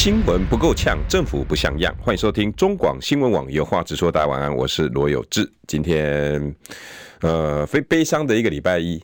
[0.00, 1.92] 新闻不够呛，政府不像样。
[2.00, 4.12] 欢迎收听中广新闻网有话直说。
[4.12, 5.52] 大家晚安，我是罗有志。
[5.66, 6.54] 今天，
[7.20, 9.02] 呃，非悲伤的一个礼拜一，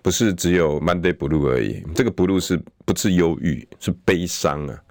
[0.00, 1.84] 不是只有 Monday Blue 而已。
[1.94, 3.68] 这个 Blue 是不是忧郁？
[3.80, 4.82] 是悲伤啊。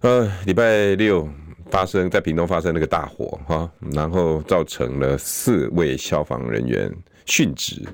[0.00, 1.28] 呃，礼拜六
[1.70, 6.90] 发生在屏东发生那个大火哈，然后造成了四位消防人员
[7.26, 7.86] 殉职。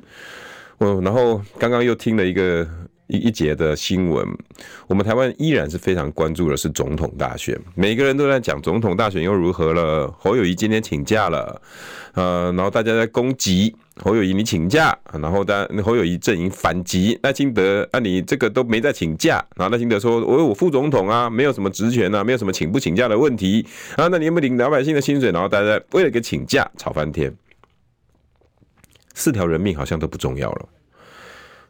[0.79, 2.65] 哦，然后刚刚又听了一个。
[3.09, 4.27] 一一节的新闻，
[4.87, 10.15] 我们台湾依然是非常关注的是总统大选，每个人都在讲总统大选又如何了。
[10.19, 11.61] 侯友谊今天请假了，
[12.15, 25.33] 呃，然后大家在攻击侯友谊，你请假，然后但侯友谊阵营反击赖清德，啊，你这个都没在请假，然后赖清德说，我我副总统啊，没有什么职权啊，没有什么请不请假的问题啊，那你有没有领老百姓的薪水？
[25.33, 27.35] 然后大家为了个请假吵翻天，
[29.15, 30.69] 四条人命好像都不重要了。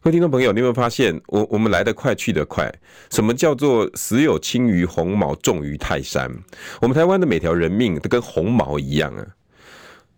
[0.01, 2.73] 各位听众朋友，你有没有发现，我我们来得快，去得快？
[3.11, 6.31] 什么叫做死有轻于鸿毛，重于泰山？
[6.81, 9.27] 我们台湾的每条人命都跟鸿毛一样啊！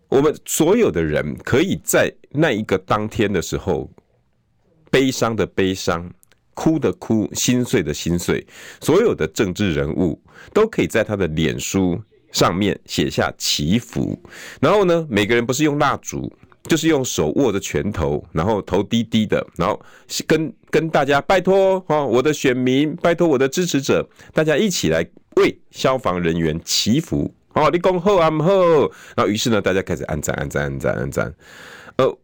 [0.07, 3.89] 我们所有的人可以在那一个当天的时候，
[4.91, 6.07] 悲伤的悲伤，
[6.53, 8.45] 哭的哭，心碎的心碎。
[8.81, 10.21] 所有的政治人物
[10.53, 11.99] 都可以在他的脸书
[12.31, 14.21] 上面写下祈福，
[14.61, 16.31] 然后呢，每个人不是用蜡烛。
[16.63, 19.79] 就是用手握着拳头，然后头低低的，然后
[20.27, 25.05] 跟跟大家拜托哈，我的选民，拜托我的支持者，大家一起来
[25.37, 27.33] 为消防人员祈福。
[27.53, 28.51] 哦，你讲好啊，唔好。
[29.15, 31.33] 然后于是呢，大家开始按赞，按赞，按赞，按赞。
[31.97, 32.17] 呃，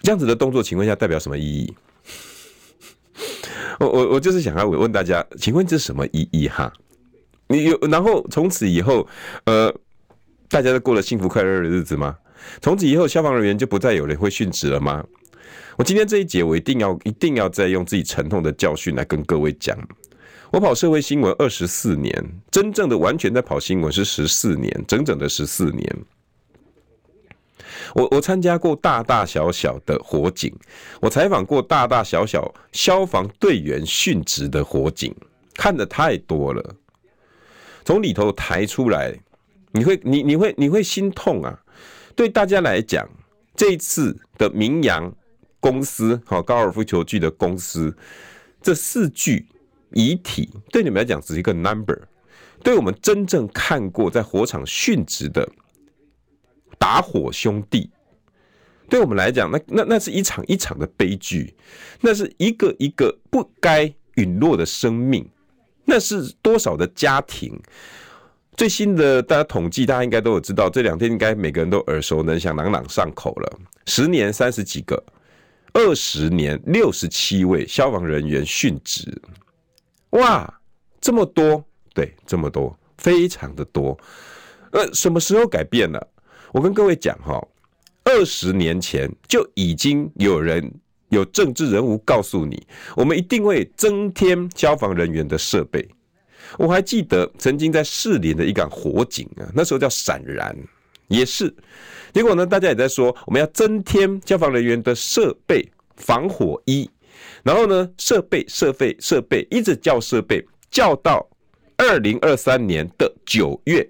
[0.00, 1.74] 这样子的动作，请问一下代表什么意义？
[3.80, 6.72] 我我我就是想要问大家，请问这是什么意义哈？
[7.48, 9.08] 你有然后从此以后，
[9.46, 9.74] 呃，
[10.48, 12.16] 大家都过了幸福快乐的日子吗？
[12.60, 15.04] 从此以后，消防人员就不再有人会殉职了吗？
[15.76, 19.78] 我今天这一节，我一定要一定要再用自己沉痛的教训来跟各位讲。
[20.50, 22.12] 我跑社会新闻二十四年，
[22.50, 25.96] 真正的完全在跑新闻是十四年，整整的十四年。
[27.94, 30.52] 我我参加过大大小小的火警，
[31.00, 35.14] 我采访过大大小小消防队员殉职的火警，
[35.54, 36.74] 看的太多了。
[37.84, 39.14] 从里头抬出来，
[39.72, 41.58] 你会你你会你会心痛啊！
[42.18, 43.08] 对大家来讲，
[43.54, 45.14] 这一次的名扬
[45.60, 47.96] 公司，好高尔夫球具的公司，
[48.60, 49.46] 这四具
[49.92, 51.96] 遗体对你们来讲只是一个 number，
[52.64, 55.48] 对我们真正看过在火场殉职的
[56.76, 57.88] 打火兄弟，
[58.90, 61.54] 对我们来讲，那那那是一场一场的悲剧，
[62.00, 65.24] 那是一个一个不该陨落的生命，
[65.84, 67.56] 那是多少的家庭。
[68.58, 73.58] 最新的大家统计，大家应该都有知道，这两天应该每个人都耳熟能详、朗朗上口了。
[73.86, 75.00] 十年三十几个，
[75.72, 79.16] 二十年六十七位消防人员殉职，
[80.10, 80.52] 哇，
[81.00, 81.64] 这么多，
[81.94, 83.96] 对，这么多，非常的多。
[84.72, 86.04] 呃，什么时候改变了？
[86.50, 87.40] 我跟各位讲哈，
[88.02, 90.68] 二十年前就已经有人
[91.10, 95.88] 有政治人物告诉你，我们一定会增添消防人员的设备。
[96.56, 100.56] 我还记得曾经在士林的一场火警啊，那时候叫闪燃，
[101.08, 101.54] 也是。
[102.12, 106.90] 结果呢，大家也在说我们要增添消防人员的设备、防火衣，
[107.42, 111.28] 然后呢，设备、设备、设备，一直叫设备，叫到
[111.76, 113.86] 二零二三年的九月。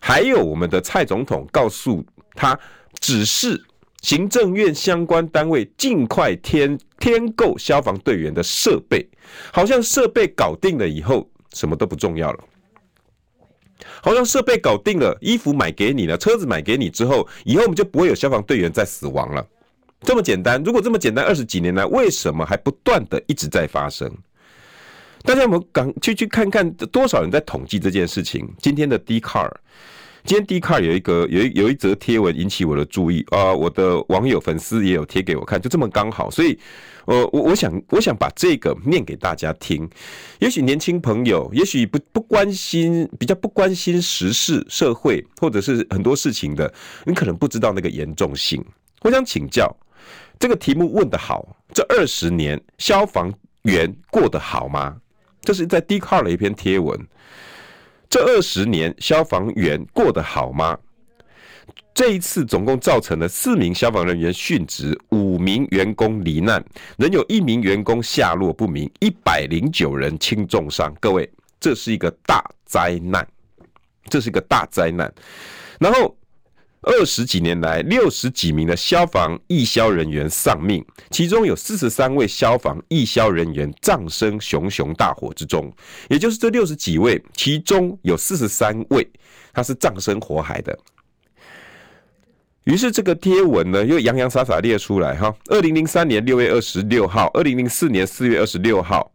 [0.00, 2.04] 还有我们的蔡总统告诉
[2.34, 2.58] 他，
[3.00, 3.58] 指示
[4.04, 9.08] 行政院相关单位尽快添添购消防队员的设备。
[9.50, 12.44] 好像设备搞定了以后，什么都不重要了。
[14.02, 19.46] 好像设备搞定了，衣服买给你了，车子买给你之后，以后我们就不会有消防队员再死亡了。
[20.02, 24.14] 这么简单，如果这么简单，二十几年来为什么还不断的一直在发生？
[25.22, 28.46] 大家有没有赶去去看看多少人在统计这件事情？
[28.58, 29.50] 今天的 D Car。
[30.26, 36.58] 今天 Dcard 有一个有一有一则贴文引起我的注意啊，我的网友粉丝也有贴给我看，就这么刚好，所以
[37.04, 39.86] 呃，我我想我想把这个念给大家听。
[40.38, 46.72] 也许年轻朋友，也许不不关心，比较不关心时事、社会或者是很多事情的，
[47.04, 48.64] 你可能不知道那个严重性。
[49.02, 49.70] 我想请教，
[50.38, 53.30] 这个题目问得好，这二十年消防
[53.64, 54.96] 员过得好吗？
[55.42, 56.98] 这是在 Dcard 的一篇贴文。
[58.14, 60.78] 这二十年消防员过得好吗？
[61.92, 66.64] 这一次总共造成了四名消防人员殉职，五名员工罹难，
[66.96, 70.94] 仍有一名员工下落不明，一百零九人轻重伤。
[71.00, 71.28] 各位，
[71.58, 73.26] 这是一个大灾难，
[74.04, 75.12] 这是一个大灾难。
[75.80, 76.16] 然后
[76.86, 85.72] 二十几年来，六十几名的消防义消人员丧命，其中有四十三位消防义消人员葬身熊熊大火之中。
[86.08, 89.08] 也就是这六十几位，其中有四十三位
[89.52, 90.78] 他是葬身火海的。
[92.64, 95.34] 于是这个贴文呢，又洋洋洒洒列出来哈。
[95.46, 99.12] 二零零三年六月二十六号，二零零四年四月二十六号，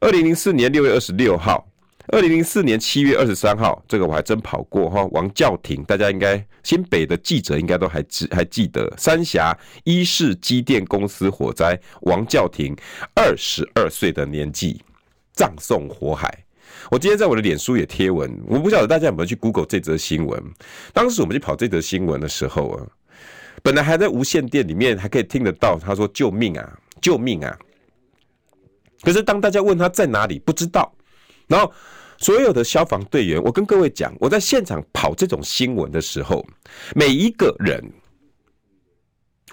[0.00, 1.66] 二零零四年六月二十六号，
[2.12, 5.02] 二零零四年七月二十三号，这个我还真跑过哈。
[5.12, 12.76] 王教廷，大家应该新北的记者应该都还记还记得，三峡伊势机电公司火灾，王教廷
[13.14, 14.82] 二十二岁的年纪
[15.32, 16.44] 葬送火海。
[16.90, 20.38] 我今天在我的脸书也贴文，我不晓得大家有没有去 Google 这则新闻。
[20.92, 22.86] 当时我们去跑这则新闻的时候啊，
[23.62, 27.58] 本来还在无线电里面还可以听得到，他说救命啊，救命啊！
[29.00, 30.94] 可是当大家问他在哪里，不知道。
[31.48, 31.72] 然后
[32.22, 36.46] 所有的消防队员，我跟各位讲，我在现场跑这种新闻的时候，
[36.94, 37.84] 每一个人。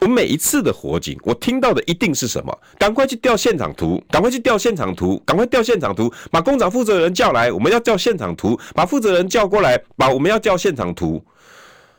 [0.01, 2.57] 我每一次的火警，我听到的一定是什么？
[2.77, 11.21] 赶快去调现场图，赶快去调现场图，赶快调现场图，把工厂负责人叫来，我们要调现场图，把负责人叫过来，把我们要调现场图。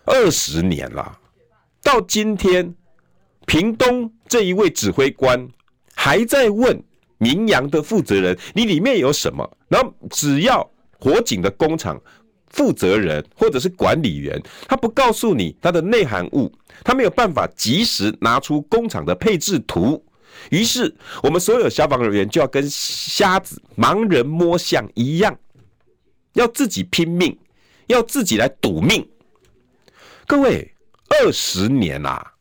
[0.07, 1.19] 二十年了，
[1.83, 2.75] 到今天，
[3.45, 5.47] 屏东这一位指挥官
[5.95, 6.83] 还在问
[7.21, 10.69] 明阳的负责人：“你里面有什么？”然后只要
[10.99, 11.97] 火警的工厂。
[12.53, 16.53] 负责人或者是管理员，他不告诉你他的内含物，
[16.83, 20.05] 他没有办法及时拿出工厂的配置图，
[20.51, 25.39] 于是我们所有消防人员就要跟瞎子、盲人摸象一样，
[26.33, 27.39] 要自己拼命，
[27.87, 29.09] 要自己来赌命。
[30.27, 30.75] 各位，
[31.09, 32.35] 二十年啦，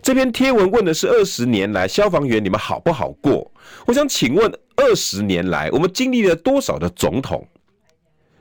[0.00, 3.51] 这篇贴文问的是二十年来消防员你们好不好过？
[3.86, 7.46] 我想请问，二十年来我们经历了多少的总统？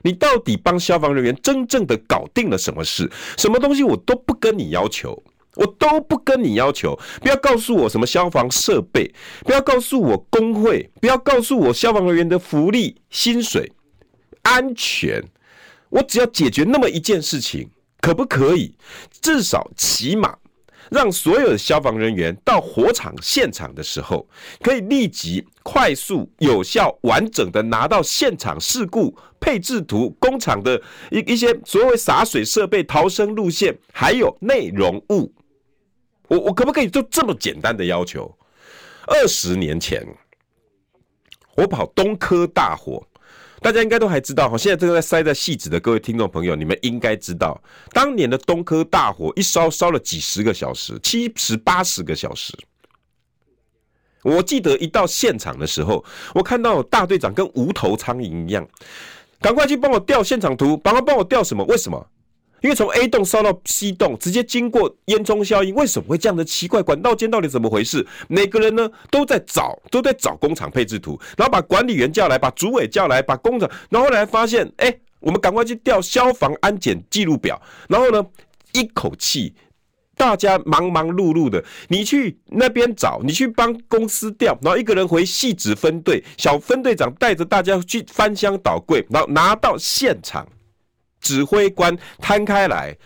[0.03, 3.07] 你到底帮消防人员真正的搞定了什么事？
[3.37, 5.21] 什么东西我都不跟你要求，
[5.55, 6.99] 我都不跟你要求。
[7.21, 13.71] 不要告诉我什么消防设备，不要告诉我工会，不要告诉我消防人员的福利、薪水、
[14.41, 15.23] 安全。
[15.89, 18.75] 我只要解决那么一件事情，可不可以？
[19.21, 20.35] 至少起码。
[20.91, 24.27] 让所有的消防人员到火场现场的时候，
[24.61, 30.79] 可以立即、快速、有效、完整的拿到现场事故配置图、工厂的
[31.09, 35.33] 一一些所谓洒水设备、逃生路线，还有内容物。
[36.27, 38.29] 我我可不可以做这么简单的要求？
[39.07, 40.05] 二十年前，
[41.55, 43.01] 我跑东科大火。
[43.61, 47.61] 大家应该都还知道哈，现在正在塞在戏子的各位听众朋友，你们应该知道，
[47.91, 52.57] 当年的东科大火一烧烧了几十个小时，七十八十个小时。
[54.23, 56.03] 我记得一到现场的时候，
[56.33, 58.67] 我看到大队长跟无头苍蝇一样，
[59.39, 61.63] 赶快去帮我调现场图，帮他帮我调什么？
[61.65, 62.07] 为什么？
[62.61, 66.81] 因为从 A 栋烧到 C 栋，直接经过烟囱效应，为什么会这样的奇怪？
[66.81, 68.05] 管道间到底怎么回事？
[68.27, 77.59] 每个人呢都在找，都在找工厂配置图，然后把管理员叫来，把主委叫来，把工厂，然后后来发现，哎，我们赶快去调消防安检记录表，
[77.89, 78.23] 然后呢，
[78.73, 79.55] 一口气，
[80.15, 90.47] 大家忙忙碌碌的，你去那边找，你去帮公司调，然后一个人回汐止分队，小分队长带着大家去翻箱倒柜，然后拿到现场。
[91.21, 92.97] 指挥官摊开来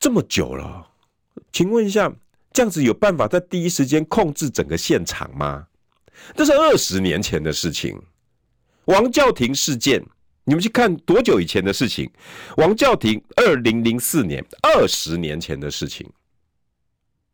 [0.00, 0.88] 这么久了，
[1.52, 2.10] 请问一下，
[2.52, 5.66] 这样子有办法在第一时间控制整个现场吗？
[6.34, 8.00] 这是二十年前的事情。
[8.86, 10.02] 王教廷事件，
[10.44, 12.10] 你们去看多久以前的事情？
[12.56, 16.10] 王教廷二零零四年，二十年前的事情。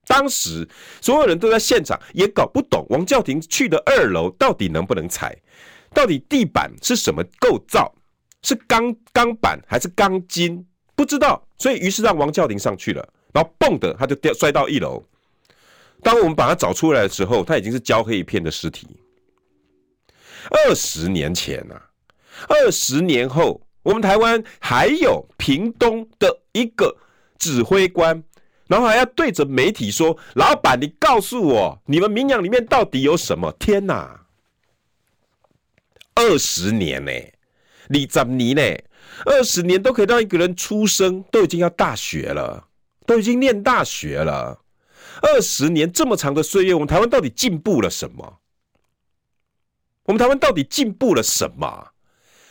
[0.06, 0.68] 当时
[1.00, 5.36] 所有人都在现场，也搞不懂王教廷去的二楼到底能不能踩，
[5.94, 7.92] 到底地板是什么构造。
[8.46, 10.64] 是钢钢板还是钢筋？
[10.94, 15.04] 不知道，所以于是让王教廷上去了，然后蹦的他就掉摔到一楼。
[16.00, 18.86] 当我们把他找出来的时候，他已经是焦黑一片的尸体。
[20.48, 21.90] 二十年前啊，
[22.48, 26.96] 二十年后，我们台湾还有屏东的一个
[27.38, 28.22] 指挥官，
[28.68, 34.24] 然后还要对着媒体说：“老板，你告诉我，你们明阳里面到底有什么？”天哪，
[36.14, 37.10] 二十年呢、
[37.88, 38.62] 李占尼呢？
[39.24, 42.68] 二十年都可以让一个人出生，都已经要大学了，
[43.06, 44.60] 都已经念大学了。
[45.22, 48.38] 二十年这么长的岁月，我们台湾到底进步了什么？
[50.04, 51.88] 我们台湾到底进步了什么？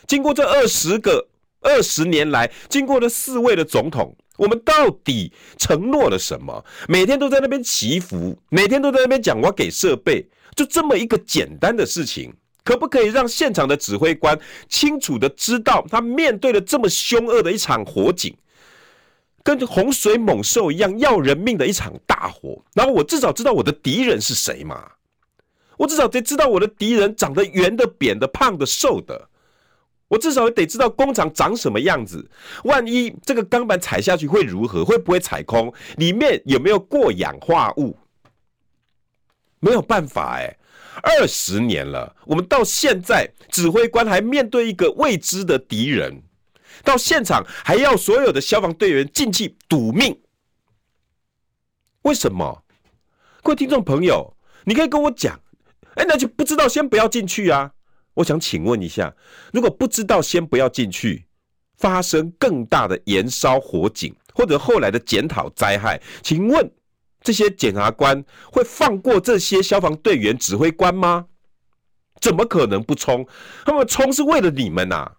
[0.08, 1.28] 经过这二十个
[1.62, 6.66] 二十年来，经过了四位的总统，我们到底承诺了什么？
[6.88, 12.34] 每天都在那边祈福，每天都在那边讲我给设备，就这么一个简单的事情，
[12.66, 18.36] 可不可以让现场的指挥官清楚的知道，他面对了这么凶恶的一场火警，
[19.44, 24.92] 跟洪水猛兽一样要人命的一场大火，然后我至少知道我的敌人是谁嘛？
[25.78, 29.30] 我至少得知道我的敌人长得圆的、扁的、胖的、瘦的。
[30.08, 32.30] 我至少得知道工厂长什么样子。
[32.64, 34.86] 万一这个钢板踩下去会如何？
[34.86, 35.74] 会不会踩空？
[35.98, 37.98] 里面有没有过氧化物？
[39.60, 40.56] 没有办法哎，
[41.04, 46.24] 二十年了，我们到现在指挥官还面对一个未知的敌人，
[46.84, 50.20] 到现场还要所有的消防队员进去赌命。
[52.04, 52.64] 为什么？
[53.44, 55.40] 各位听众朋友，你可以跟我讲，
[55.96, 57.72] 哎，那就不知道，先不要进去啊。
[58.16, 59.14] 我想请问一下，
[59.52, 61.26] 如果不知道，先不要进去，
[61.78, 66.72] 发生更大的延烧火警，或者后来的检讨灾害，请问
[67.26, 71.26] 这些检察官会放过这些消防队员、指挥官吗？
[72.22, 73.28] 怎么可能不冲？
[73.66, 75.14] 他们冲是为了你们呐！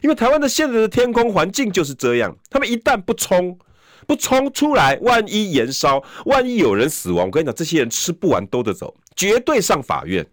[0.00, 3.58] 因为台湾的现在的天空环境就是这样，他们一旦不冲，
[4.06, 10.26] 不冲出来，万一延烧，万一有人死亡，我跟你讲，这些人吃不完兜着走，绝对上法院。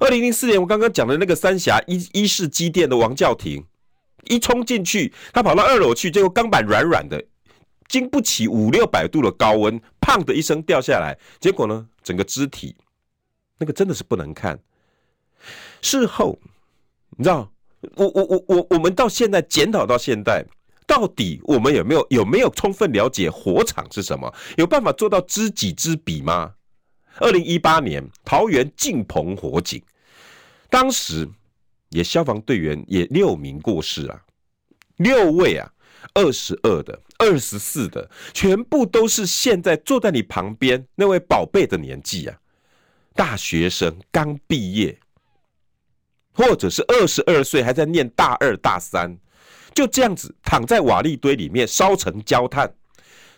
[0.00, 3.64] 二零零四年，我刚刚讲的那个三峡一一式机电的王教廷，
[4.24, 7.24] 一冲进去，他跑到二楼去，结果钢板软软的，
[7.88, 12.76] 经不起五六百度的高温，砰的一声掉下来，结果呢，整个肢体，
[13.58, 14.58] 那个真的是不能看。
[15.80, 16.38] 事后，
[17.16, 17.50] 你知道，
[17.96, 20.44] 我我我我我们到现在检讨到现在，
[20.86, 24.32] 到底我们有没有有没有充分了解火场是什么？
[24.56, 26.54] 有办法做到知己知彼吗？
[27.20, 29.82] 二零一八年桃园敬鹏火警，
[30.68, 31.28] 当时
[31.90, 34.22] 也消防队员也六名过世啊，
[34.98, 35.68] 六位啊，
[36.14, 42.36] 二十二的、二十四的，全部都是现在坐在你旁边那位宝贝的年纪啊，
[43.14, 44.98] 大学生刚毕业，
[46.34, 49.18] 或者是二十二岁还在念大二大三，
[49.74, 52.74] 就这样子躺在瓦砾堆里面烧成焦炭。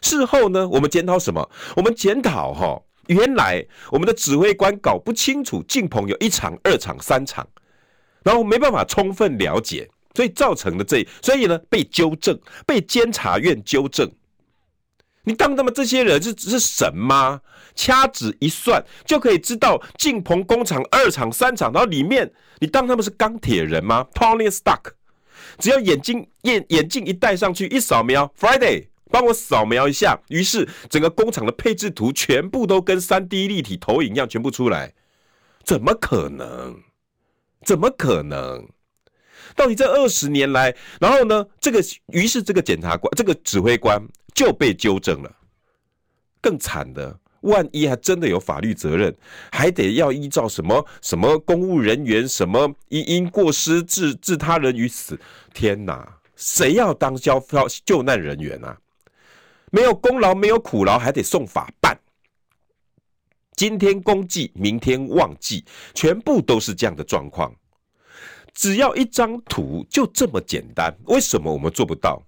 [0.03, 1.51] 事后呢，我们检讨什么？
[1.77, 2.83] 我们检讨哈。
[3.07, 7.45] 原来我们的指挥官搞不清楚敬鹏有一场、二场、三场，
[8.23, 14.11] 然后没办法充分了解，所以造成的这，所以呢被纠正，被监察院纠正。
[15.25, 17.41] 你当他们这些人是是神吗？
[17.75, 24.93] 掐指一算就可以知道敬鹏工厂二厂、三厂，然后里面你当他们是钢铁人吗？Tony Stark，
[25.59, 28.87] 只要眼睛眼眼镜一戴上去，一扫描，Friday。
[29.13, 34.95] 帮我扫描一下，于是整个工厂的配置图全部都跟三 D 立体投影一样，全部出来，
[35.65, 36.81] 怎么可能？
[37.65, 38.69] 怎么可能？
[39.61, 41.47] 到底这二十年来，然后呢？
[41.61, 44.03] 这个于是这个检察官、这个指挥官
[44.35, 45.31] 就被纠正了。
[46.41, 49.15] 更惨的，万一还真的有法律责任，
[49.53, 55.21] 还得要依照什么什么公务人员什么因因过失致致他人于死？
[55.53, 57.39] 天哪，谁要当交
[57.85, 58.75] 救难人员啊？
[59.71, 61.95] 没有功劳，没有苦劳，还得送法办。
[63.57, 65.63] 今天公祭，明天忘记，
[65.93, 67.55] 全部都是这样的状况。
[68.55, 70.95] 只要一张图，就这么简单。
[71.07, 72.23] 为什么我们做不到？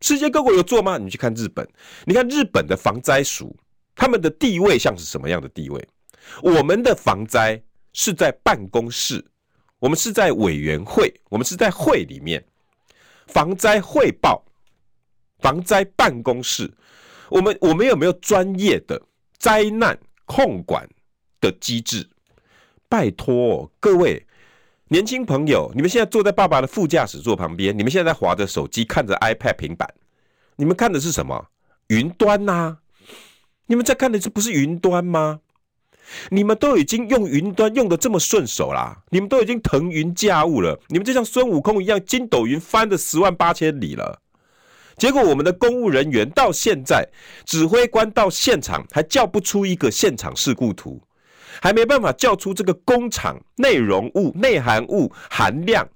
[0.00, 0.98] 世界各国有做吗？
[0.98, 1.66] 你去看日本，
[2.04, 3.56] 你看日本的防灾署，
[3.94, 5.88] 他们的地位像是什么样的地位？
[6.42, 9.24] 我们的防灾是在办公室，
[9.78, 12.44] 我们是在委员会，我们是在会里面，
[13.26, 14.44] 防灾汇报。
[15.40, 16.72] 防灾办公室，
[17.28, 19.00] 我们我们有没有专业的
[19.38, 20.88] 灾难控管
[21.42, 22.08] 的机制？
[22.88, 24.25] 拜托各位
[24.88, 29.92] 年轻朋友，你们现在坐在爸爸的副驾驶座旁边，你们现在在划着手机，看着 iPad 平板，
[30.54, 31.46] 你们看的是什么？
[31.88, 32.76] 云端呐？
[33.66, 35.40] 你们在看的这不是云端吗？
[36.30, 44.22] 你们都已经用云端用的这么顺手啦，你们都已经腾云驾雾了，你们就像孙悟空一样，筋斗云翻了十万八千里了。
[44.96, 47.08] 结果，我们的公务人员到现在，
[47.44, 51.02] 指挥官到现场还叫不出一个现场事故图，
[51.60, 55.88] 还没办法叫出这个工厂内容物、内含物含量，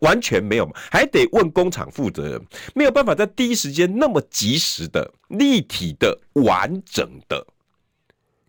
[0.00, 7.46] 完全没有，还得问工厂负责人，没有办法在第一时间那么及时的、立体的、完整的。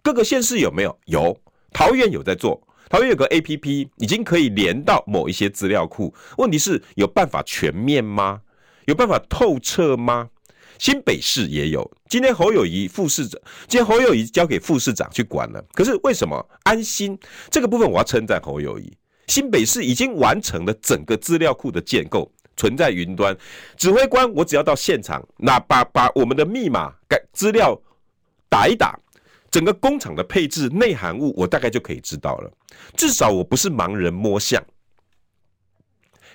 [0.02, 0.98] 各个县市有没有？
[1.06, 1.38] 有，
[1.72, 8.42] 桃园有在做，桃园有个 APP 已经可以连到某一些资料库，问题是有办法全面吗？
[8.86, 10.30] 有办法透彻吗？
[10.84, 11.90] 新北市也有。
[12.10, 15.64] 今天侯友谊副市长，今天侯友谊交给副市长去管了。
[15.72, 17.18] 可是为什么安心
[17.50, 18.92] 这个部分，我要称赞侯友谊。
[19.28, 23.34] 新北市已经完成了整个资料库的建构，存在云端。
[23.78, 27.82] 指挥官，我只要到现场，那把把我们的密码改资料
[28.50, 29.00] 打一打，
[29.50, 32.52] 整个工厂的配置内含物，我大概就可以知道了。
[32.98, 34.62] 至少我不是盲人摸象。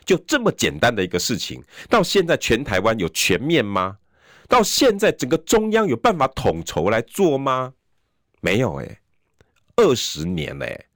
[0.06, 3.98] 就这么简单的一个事情，到现在全台湾有全面吗？
[4.48, 7.74] 到现在整个中央有办法统筹来做吗？
[8.40, 9.00] 没有哎，
[9.76, 10.86] 二十年嘞，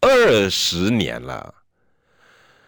[0.00, 1.54] 二十年了，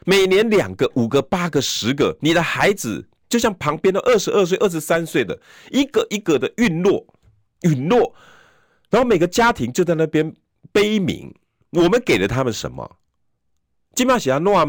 [0.07, 5.39] 每年两个、五个、八个、十个，你的孩子就像旁边的二十二岁、二十三岁的，
[5.71, 7.05] 一个一个的陨落、
[7.63, 8.15] 陨落，
[8.91, 10.35] 然后每个家庭就在那边
[10.71, 11.35] 悲鸣。
[11.71, 12.99] 我们给了他们什么？
[13.95, 14.65] 金马喜亚诺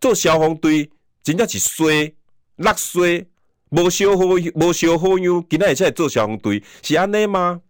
[0.00, 0.90] 做消防队，
[1.22, 2.12] 真正是衰，
[2.56, 3.24] 落衰，
[3.70, 7.60] 无烧好，无烧好样，今仔日才做消防队，是安内吗？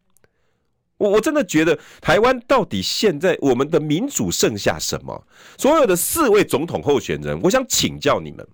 [0.97, 5.27] 我我真的觉得，台湾到底现在我们的民主剩下什么？
[5.57, 8.47] 所有的四位总统候选人，我想请教你们，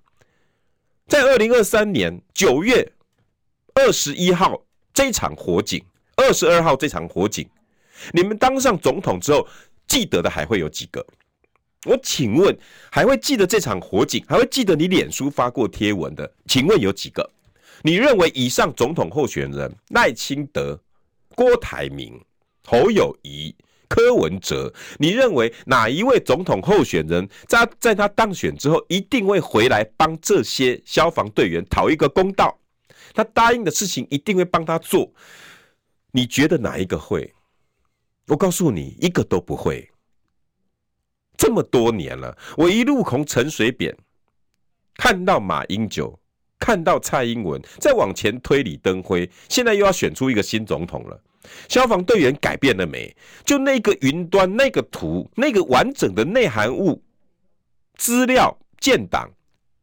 [1.07, 2.93] 在二零二三年九月
[3.75, 5.83] 二十一号这场火警，
[6.17, 7.49] 二十二号这场火警，
[8.13, 9.47] 你们当上总统之后，
[9.87, 11.05] 记得的还会有几个？
[11.87, 12.57] 我请问，
[12.91, 14.25] 还会记得这场火警？
[14.27, 16.31] 还会记得你脸书发过贴文的？
[16.47, 17.31] 请问有几个？
[17.87, 20.81] 你认为以上总统候选人赖清德、
[21.35, 22.19] 郭台铭、
[22.65, 23.55] 侯友谊、
[23.89, 32.59] 柯文哲，你认为哪一位总统候选人在在他当选之后，一定会回来帮这些消防队员讨一个公道？
[33.13, 35.13] 他答应的事情一定会帮他做？
[36.11, 37.35] 你觉得哪一个会？
[38.29, 39.87] 我告诉你，一个都不会。
[41.37, 43.95] 这么多年了，我一路从陈水扁
[44.95, 46.19] 看到马英九，
[46.65, 51.21] 看到蔡英文，再往前推李登辉，现在又要选出一个新总统了。
[51.69, 53.15] 消防队员改变了没？
[53.45, 57.03] 就那个云端、那个图、那个完整的内涵物
[57.99, 59.31] 资料建档，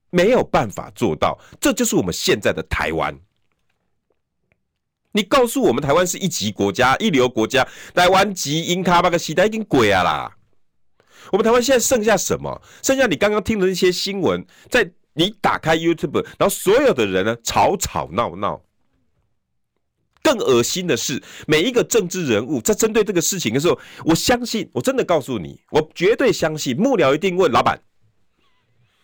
[0.10, 1.38] 没有办法做到。
[1.60, 3.16] 这就是我们现在的台湾。
[5.12, 7.64] 你告诉我们，台湾是一级国家、一流国家，
[7.94, 10.36] 台湾级英卡巴个时代已经鬼啊啦。
[11.32, 12.60] 我们台湾现在剩下什么？
[12.82, 18.62] 剩下你刚刚听的那些新闻，在你打开 YouTube，然后所有的人呢吵吵闹闹。
[20.24, 27.82] 更恶心的是，每一个政治人物在针对这个事情的时候，我相信，我真的告诉你，我绝对相信，幕僚一定问老板，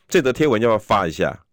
[0.07, 1.43] 这则贴文要不要发一下？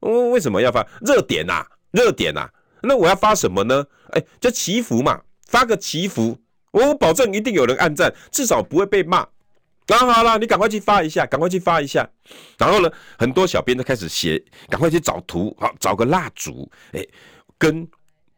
[0.00, 0.86] 哦，为什么要发？
[1.00, 2.50] 热点呐，热点呐。
[2.82, 3.86] 那我要发什么呢？
[4.10, 6.38] 哎，就祈福嘛，发个祈福，
[6.70, 9.26] 我保证一定有人按赞，至少不会被骂。
[9.88, 12.08] 那好了，你赶快去发一下，赶快去发一下。
[12.58, 17.06] 然后呢，很多小编都开始写，赶快去找图，好，找个蜡烛，哎，
[17.56, 17.86] 跟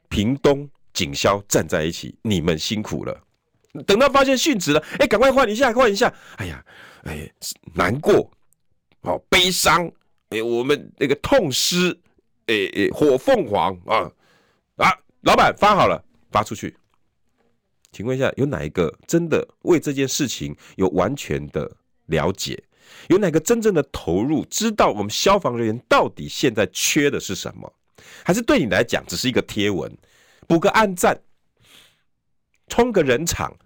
[0.09, 3.19] 屏东警消站在一起，你们辛苦了。
[3.87, 6.13] 等到发现殉职了，哎，赶快换一下，换一下。
[6.37, 6.65] 哎呀，
[7.05, 7.31] 哎，
[7.75, 8.31] 难过，
[9.03, 9.91] 哦，悲伤，
[10.31, 11.91] 哎，我们那个痛失，
[12.47, 14.11] 哎哎，火凤凰啊
[14.77, 16.77] 啊，老板发好了，发出去。
[17.93, 21.71] 请问一下，有哪一个真的为这件事情有完全的
[22.07, 22.63] 了解？
[23.09, 24.45] 有哪个真正的投入？
[24.47, 27.73] 知道我们消防人员到底现在缺的是什么？
[28.25, 29.91] 还是对你来讲只是一个贴文，
[30.47, 31.21] 补个暗赞，
[32.69, 33.57] 充个人场？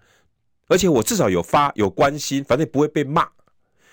[0.67, 3.29] 而且我至少有发有关心，反正也不会被骂。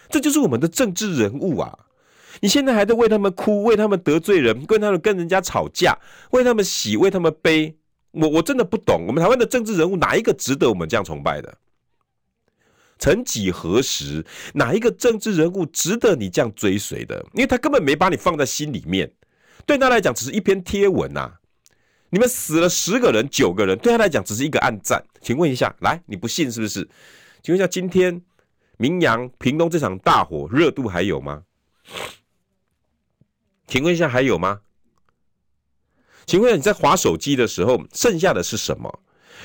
[0.08, 1.78] 这就是我们的政治人物啊！
[2.40, 5.98] 你现在还在为他们哭，为他们得罪人，为他们跟人家吵架，
[6.30, 7.76] 为他们喜，为他们悲。
[8.12, 11.58] 我我真的不懂，我们台湾的政治人物哪一个值得我们这样崇拜的？
[12.98, 17.24] 曾几何时，哪一个政治人物值得你这样追随的？
[17.32, 19.10] 因为他根本没把你放在心里面，
[19.64, 21.32] 对他来讲只是一篇贴文呐。
[22.10, 25.02] 你们死了十个人、九个人，对他来讲只是一个暗赞。
[25.22, 26.86] 请问一下，来，你不信是不是？
[27.42, 28.20] 请问一下，今天
[28.76, 31.44] 明阳、屏东这场大火热度还有吗？
[33.66, 34.60] 请问一下，还有吗？
[36.26, 39.00] 请问你在划手机的时候，剩下的是什么？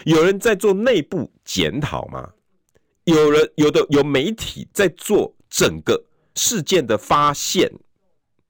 [0.05, 2.31] 有人在做内部检讨吗？
[3.05, 6.03] 有人有的有媒体在做整个
[6.35, 7.71] 事件的发现、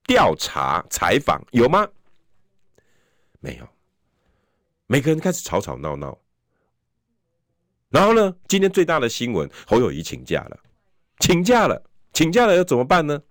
[0.06, 1.88] 调查、采访，有吗？
[3.40, 3.68] 没有。
[4.88, 6.18] 每个人开始吵吵闹闹。
[7.90, 10.58] 然后呢，今天最大的新闻，侯友谊请假了，
[11.20, 13.22] 请假了，请假了，要怎么办呢？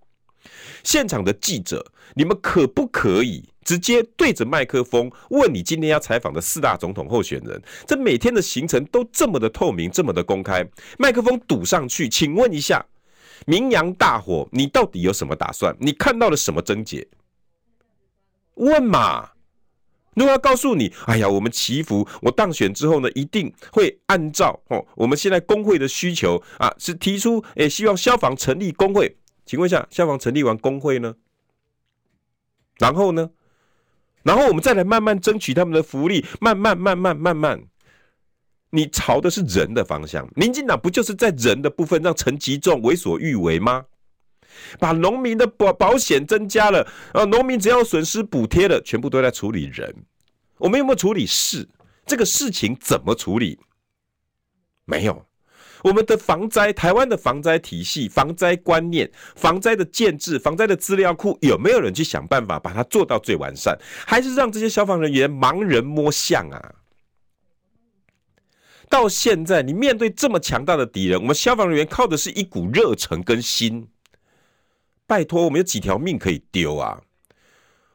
[0.83, 3.43] 现场的记者，你们可不可以？
[3.65, 10.63] 直接对着麦克风问你今天要采访的四大总统候选人，这每天的行程都这么的透明，这么的公开，
[10.99, 12.85] 麦克风堵上去，请问一下，
[13.47, 15.75] 明扬大火，你到底有什么打算？
[15.79, 17.07] 你看到了什么症结？
[18.53, 19.31] 问嘛？
[20.13, 29.17] 如果要告诉你，哎呀，我们祈福，我当选之后呢，一定会按照哦，我们现在工会的需求啊，是提出，诶，希望消防成立工会。
[29.45, 31.15] 请问一下，消防成立完工会呢？
[32.77, 33.29] 然后呢？
[34.23, 37.63] 然后我们再来慢慢争取他们的福利，慢慢慢慢慢慢，
[38.71, 40.27] 你朝的是人的方向。
[40.35, 43.85] 民进党不就是在人的部分让陈吉仲为所欲为吗？
[44.79, 49.93] 把农民的保保险增加了，啊，农民只要损失补贴了，全部都在处理人。
[50.57, 51.69] 我们有没有处理事？
[52.05, 53.59] 这个事情怎么处理？
[54.85, 55.25] 没有。
[55.85, 63.77] 我们的防灾，台湾的防灾体系、防灾观念、防灾的建制、防灾的资料库，有没有人去想办法把它做到最完善？
[64.07, 66.73] 还是让这些消防人员盲人摸象啊？
[68.89, 73.87] 到现在，你面对这么强大的敌人，我们消防人员靠的是一股热忱跟心。
[75.05, 76.99] 拜托，我们有几条命可以丢啊？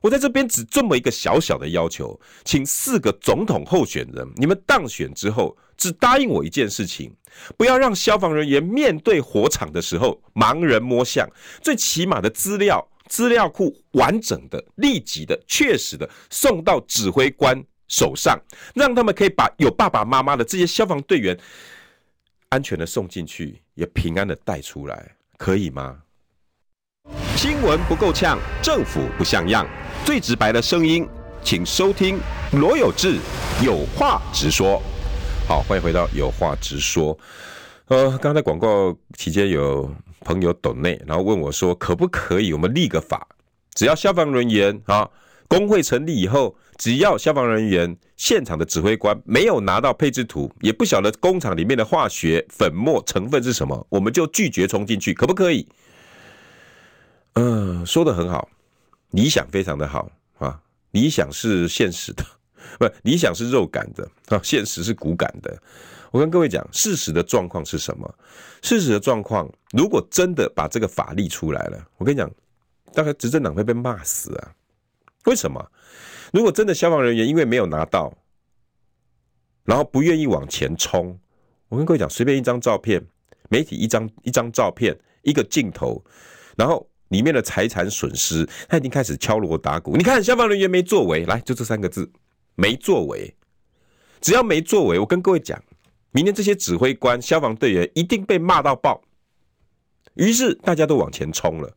[0.01, 7.11] 我在这边只这么一个小小的要求，请四个总统候选人，你们当选之后，只答应我一件事情，
[7.57, 11.27] 不要让消防人员面对火场的时候盲人摸象，
[11.63, 18.39] 最起码的资料资料库完整的、立即的、确实的送到指挥官手上，
[18.75, 21.35] 让他们可以把有爸爸妈妈的这些消防队员
[22.51, 25.97] 安全的送进去，也平安的带出来，可以吗？
[27.37, 29.67] 新闻不够呛，政府不像样。
[30.05, 31.09] 最直白的声音，
[31.43, 32.21] 请收听
[32.53, 33.17] 罗有志
[33.65, 34.83] 有话直说。
[35.51, 37.19] 好，欢迎回到有话直说。
[37.89, 43.27] 呃，刚才广告期间有朋友抖内，然后问我说，可不可以我们立个法，
[43.75, 45.11] 只要消防人员啊，
[45.49, 55.67] 工会成立以后，只要消防人员现场的指挥官没有拿到配置图，也不晓得工厂里面的化学粉末成分是什么，我们就拒绝冲进去，可不可以？
[57.33, 58.49] 嗯、说的很好。
[59.11, 60.09] 理想非常的好
[60.39, 60.61] 啊，
[60.93, 62.25] 理想是现实的，
[62.79, 65.57] 不，理想是肉感的啊，现实是骨感的。
[66.11, 68.15] 我跟各位讲，事实的状况是什么？
[68.63, 72.31] 事实的状况，如果真的把这个法立出来了，我跟你讲，
[72.93, 74.53] 大概执政党会被骂死啊！
[75.27, 75.65] 为什么？
[76.33, 78.13] 如果真的消防人员因为没有拿到，
[79.65, 81.19] 然后不愿意往前冲，
[81.69, 83.05] 我跟各位讲，随便一张照片，
[83.49, 86.05] 媒体一张一张照片，一个镜头，
[86.57, 86.87] 然后。
[87.11, 89.97] 里面的财产损失，他已经开始敲锣打鼓。
[89.97, 92.09] 你看，消防人员没作为，来，就这三个字，
[92.61, 93.35] 没作为。
[94.21, 95.59] 只要没作为，我跟各位讲，
[96.11, 99.01] 明天这些指挥官、消防队员一定被骂到爆。
[100.15, 101.75] 于是大家都往前冲了。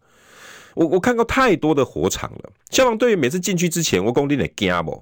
[0.75, 5.01] 我我看过太多的火场了，消防队员每次进去之前，我讲你会惊不？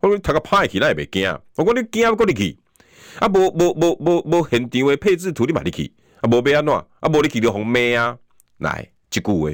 [0.00, 1.26] 我说他个派去，那也没惊。
[1.56, 2.16] 我讲你惊不？
[2.16, 2.56] 过你去
[3.18, 3.26] 啊？
[3.26, 6.30] 无无无无无现场的配置图，你买你去啊？
[6.30, 6.74] 无要安怎？
[6.74, 7.08] 啊？
[7.12, 8.16] 无你去就红骂啊？
[8.58, 8.88] 来。
[9.10, 9.50] 一句话，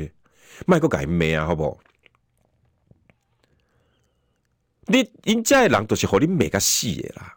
[0.67, 1.79] 卖个改名啊，好不好？
[4.87, 7.37] 你人家的人都是和你每个死的啦！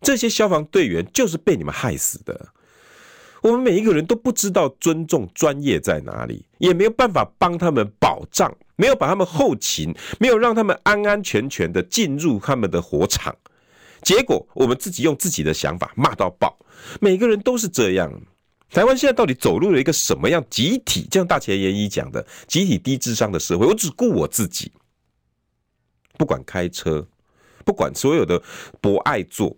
[0.00, 2.48] 这些消防队员就是被你们害死的。
[3.42, 13.34] 我们每一个人都不知道尊重专业在哪里，也没有办法帮他们保障，没有把他们后勤，没有让他们安安全全的进入他们的火场。
[14.02, 16.58] 结果我们自己用自己的想法骂到爆，
[17.00, 18.12] 每个人都是这样。
[18.70, 21.02] 台湾现在到底走入了一个什么样集体？
[21.10, 23.66] 就像大前研一讲的，集体低智商的社会。
[23.66, 24.70] 我只顾我自己，
[26.20, 27.08] 不管开车，
[27.64, 28.42] 不管所有的
[28.78, 29.56] 不爱坐。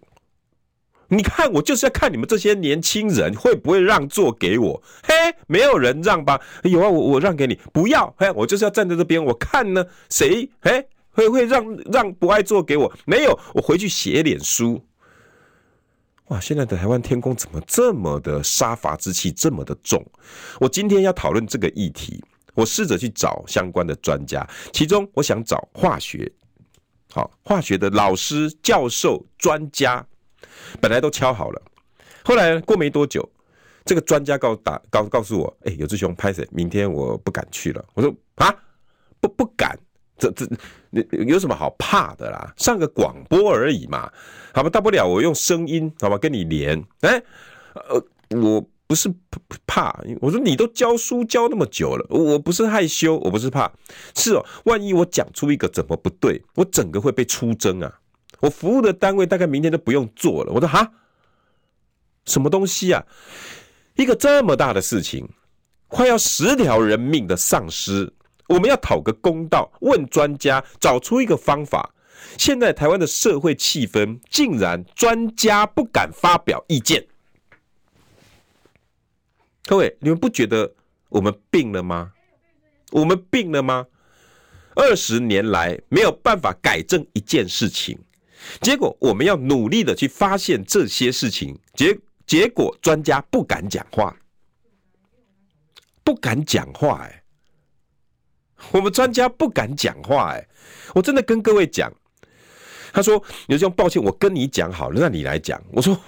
[1.09, 4.81] 你看，我就是要看你们这些年轻人会不会让座给我。
[5.03, 5.12] 嘿，
[5.48, 6.40] 没有人让吧？
[6.62, 8.14] 有啊，我我让给你，不要。
[8.16, 12.92] 嘿，我就是要站在这边，我看呢，谁嘿会会让让不爱坐给我？
[13.07, 14.81] 没有，我回去写脸书。
[16.29, 16.38] 哇！
[16.38, 20.01] 现在的台湾天空怎么这么的杀伐之气这么的重？
[20.61, 22.22] 我今天要讨论这个议题，
[22.55, 26.31] 我试着去找相关的专家，其中我想找化学，
[27.12, 30.05] 好，化学的老师、教授、专家，
[30.81, 31.62] 本来都敲好了，
[32.25, 33.29] 后来过没多久，
[33.85, 37.85] 这个专家告打告告诉我，哎，有志雄拍谁，明天我不敢去了。
[37.94, 38.55] 我说啊，
[39.20, 39.79] 不不敢。
[40.18, 40.46] 这这，
[40.90, 42.53] 你有什么好怕的啦？
[42.57, 44.09] 上个广播而已嘛，
[44.55, 46.81] 好吧，大不了我用声音，好吧，跟你连。
[47.01, 47.20] 哎，
[47.75, 49.11] 呃，我不是
[49.66, 53.72] 怕，我说你都教书教那么久了，我不是害羞，我不是怕，
[54.14, 58.00] 是哦，万一我讲出一个怎么不对，我整个会被出征啊！
[58.40, 60.52] 我服务的单位大概明天都不用做了。
[60.52, 60.92] 我说哈，
[62.26, 63.02] 什么东西啊？
[63.94, 65.26] 一个这么大的事情，
[65.88, 68.12] 快要十条人命的丧失。
[68.48, 71.94] 我们要讨个公道，问专家，找出一个方法。
[72.37, 77.07] 现在台湾的社会气氛，竟然专家不敢发表意见。
[79.64, 80.75] 各位，你们不觉得
[81.09, 82.12] 我们病了吗？
[82.90, 83.87] 我们病了吗？
[84.75, 87.98] 二十年来没有办法改正一件事情，
[88.61, 94.16] 结果我们要努力的去发现这些事情，结结果专家不敢讲话，
[96.03, 97.18] 不敢讲话，哎。
[98.70, 100.48] 我们专家不敢讲话，哎，
[100.94, 101.92] 我真的跟各位讲，
[102.92, 103.14] 他说
[103.48, 106.01] ：“有这种抱歉，我跟你讲好了，那你来讲。”我说：“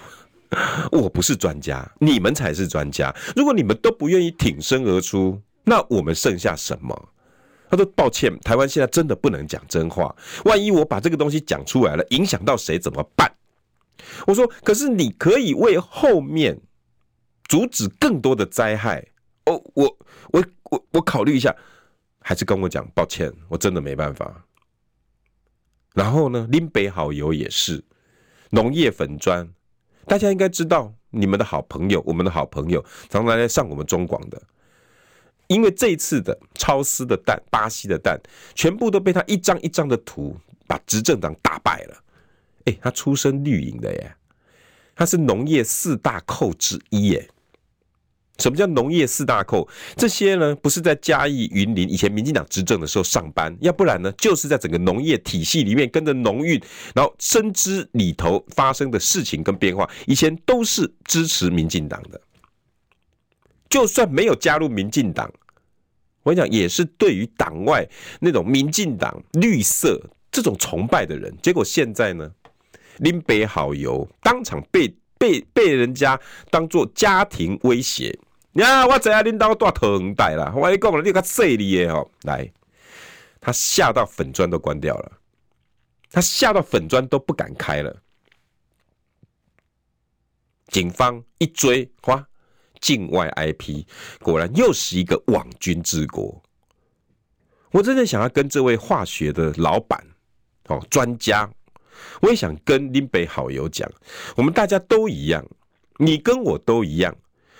[0.91, 3.13] 我不是专家，你们才是专家。
[3.35, 7.09] 如果你们都不愿意挺身而出，那我们剩下什么？”
[7.69, 10.15] 他说：“抱歉，台湾现在真的不能讲真话。
[10.45, 13.31] 万一我把这个东西讲出来了，影响到谁怎么办？”
[14.27, 16.61] 我说：“可是你可以为后面
[17.47, 19.05] 阻止更多的灾害。”
[19.45, 19.97] 哦，我
[20.31, 21.55] 我我我考虑一下，
[22.19, 24.43] 还是跟我讲，抱歉，我真的没办法。
[25.93, 27.83] 然后呢，林北好友也是
[28.49, 29.47] 农业粉砖，
[30.07, 34.41] 大家应该知道，你们的好朋友，我们的好朋友，常常来上我们中广的。
[35.47, 38.19] 因为这一次的超丝的蛋，巴西的蛋，
[38.55, 40.35] 全部都被他一张一张的图
[40.67, 42.03] 把执政党打败了。
[42.65, 44.15] 哎，他出身绿营的耶，
[44.95, 47.29] 他是农业四大寇之一耶。
[48.37, 49.67] 什么叫农业四大寇？
[49.95, 56.61] 这些呢，不是在嘉义、云林以前民进党执政的时候上班，要不然呢，就是在整个农业体系里面跟着农运，
[56.93, 62.19] 然后深知里头发生的事情跟变化，以前都是支持民进党的。
[63.69, 65.31] 就算没有加入民进党，
[66.23, 67.87] 我跟你讲，也是对于党外
[68.19, 71.33] 那种民进党绿色这种崇拜的人。
[71.41, 72.29] 结果现在呢，
[72.97, 76.19] 林北好友当场被被被人家
[76.49, 78.13] 当做家庭威胁。
[78.55, 82.49] 呀，我知影恁兜大藤带啦，我跟你讲了，你个势利的哦，来，
[83.41, 85.11] 他吓到粉砖都关掉了，
[86.09, 88.01] 他吓到粉砖都不敢开了。
[90.69, 92.25] 警方一追，哇，
[92.79, 93.85] 境外 IP，
[94.21, 96.41] 果然又是一个网军之国。
[97.71, 100.01] 我真的想要跟这位化学的老板
[100.67, 101.49] 哦，专家，
[102.21, 103.89] 我也想跟林北好友讲，
[104.37, 105.45] 我们大家都一样，
[105.97, 107.13] 你跟我都一样。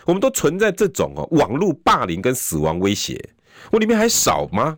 [0.05, 3.19] 我们都存在这种哦，网络霸凌跟死亡威胁，
[3.71, 4.77] 我里面还少吗？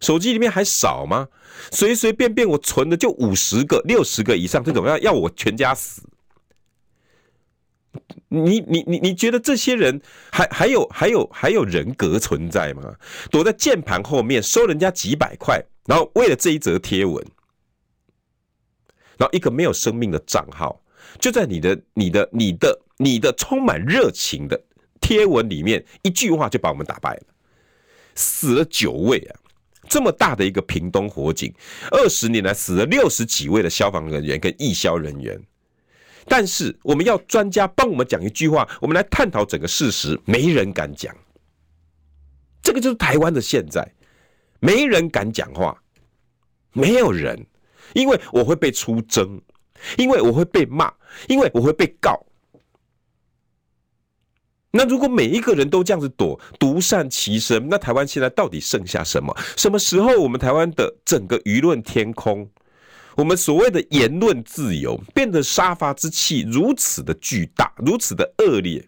[0.00, 1.28] 手机里面还少吗？
[1.70, 6.02] 随随便便我存的就五十个、六十个以上，这种要要我全家死？
[8.28, 10.00] 你你你你觉得这些人
[10.32, 12.96] 还还有还有还有人格存在吗？
[13.30, 17.24] 躲在键盘后面收人家几百块，然后为了这一则贴文，
[19.16, 20.82] 然后一个没有生命的账号，
[21.20, 22.76] 就在你的你的你的。
[23.02, 24.62] 你的充满热情的
[25.00, 27.22] 贴文里面，一句话就把我们打败了，
[28.14, 29.40] 死了九位啊！
[29.88, 31.52] 这么大的一个屏东火警，
[31.90, 35.38] 二十年来死了六十几位的消防人员跟义消人员，
[36.26, 41.14] 但是我们要专家帮我们讲一句话，我们来探讨整个事实，没人敢讲。
[42.62, 43.86] 这个就是台湾的现在，
[44.60, 45.76] 没人敢讲话，
[46.72, 47.44] 没有人，
[47.94, 49.42] 因为我会被出征，
[49.98, 50.94] 因为我会被骂，
[51.26, 52.24] 因为我会被告。
[54.72, 59.36] 那如果每一个人都这样子躲，独善其身，那台湾现在到底剩下什么？
[59.56, 62.48] 什么时候我们台湾的整个舆论天空，
[63.16, 68.84] 我们所谓的言论自由变得杀伐之气如此的巨大，如此的恶劣？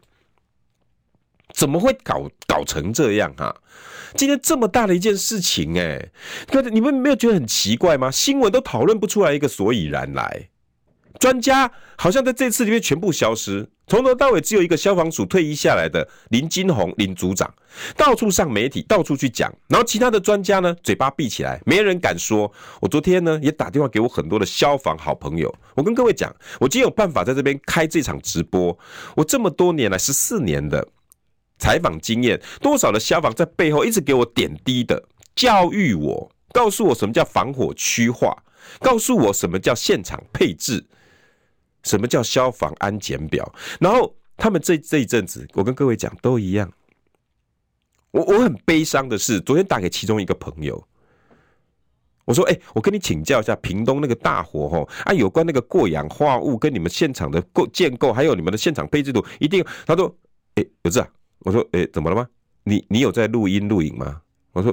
[1.53, 3.55] 怎么会搞搞成这样啊？
[4.17, 6.11] 今天这么大的一件事情，哎，
[6.49, 8.11] 可是你们没有觉得很奇怪吗？
[8.11, 10.49] 新闻都讨论不出来一个所以然来。
[11.21, 17.53] 专家好像在这次里面全部消失，从头到尾只有一个消防署退役下来的林金红林组长，
[17.97, 22.51] 到处上媒体，到处去讲，然后其他的专家呢，嘴巴闭起来，没人敢说。
[22.81, 28.77] 我昨天呢也打电话给我很多的消防好朋友，我跟各位讲，我今天有办法在这边开这场直播，
[29.17, 30.89] 我这么多年来十四年的
[31.59, 35.05] 采访经验，多少的消防在背后一直给我点滴的
[35.37, 38.35] 教育我，告诉我什么叫防火区划，
[38.81, 40.87] 告诉我什么叫现场配置。
[41.85, 43.51] 什么叫消防安检表？
[43.79, 46.71] 然后他们这这一阵子，我跟各位讲都一样。
[48.11, 50.87] 我我很悲伤的是，昨天打给其中一个朋友，
[52.25, 60.17] 我说：“哎，我跟你请教一下，屏东那个大火吼啊，有关那个过氧化物跟你们现场的构建构，还有你们的现场配置图，一定。”他说
[60.55, 61.09] ：“哎，不是啊。”
[61.41, 62.27] 我说：“哎，怎么了吗？
[62.63, 64.73] 你你有在录音录影吗？”我说：“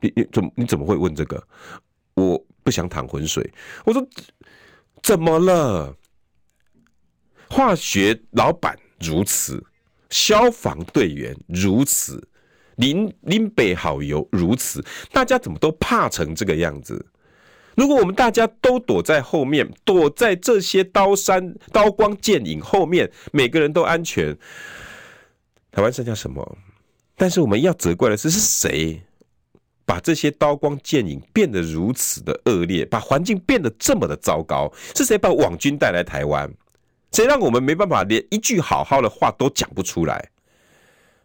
[0.00, 1.42] 你你怎么你怎么会问这个？
[2.14, 3.50] 我不想淌浑水。”
[3.86, 4.06] 我说
[5.02, 5.96] ：“怎么了？”
[7.48, 9.62] 化学老板如此，
[10.10, 12.22] 消防队员如此，
[12.76, 17.06] 林林北好友如此，大家怎么都怕成这个样子？
[17.76, 24.34] 如果我们大家都躲在后面，躲在这些刀山刀光剑影后面，每个人都安全，
[25.70, 26.58] 台湾剩下什么？
[27.16, 29.02] 但是我们要责怪的是，是谁
[29.84, 34.72] 把这些刀光剑影变得如此的恶劣，把环境变得这么的糟糕？
[34.94, 36.50] 是谁把网军带来台湾？
[37.12, 40.30] 谁让我们没办法连一句好好的话都讲不出来？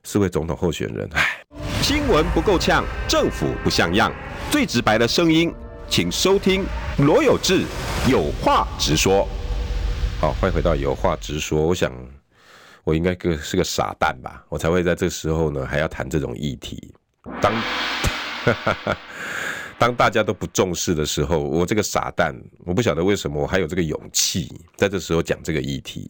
[0.03, 1.43] 四位总统候选人，唉。
[1.81, 4.11] 新闻不够呛，政府不像样，
[4.49, 5.53] 最直白的声音，
[5.89, 6.65] 请收听
[6.99, 7.65] 罗有志
[8.09, 9.27] 有话直说。
[10.21, 11.67] 好，欢迎回到有话直说。
[11.67, 11.91] 我想，
[12.83, 16.93] 我应该个是个傻蛋吧，我才会在这时候呢还要谈这种议题。
[17.41, 17.53] 当
[19.81, 26.07] 当大家都不重视的时候，我这个傻蛋，我不晓得为什么我还有这个勇气在这时候讲这个议题。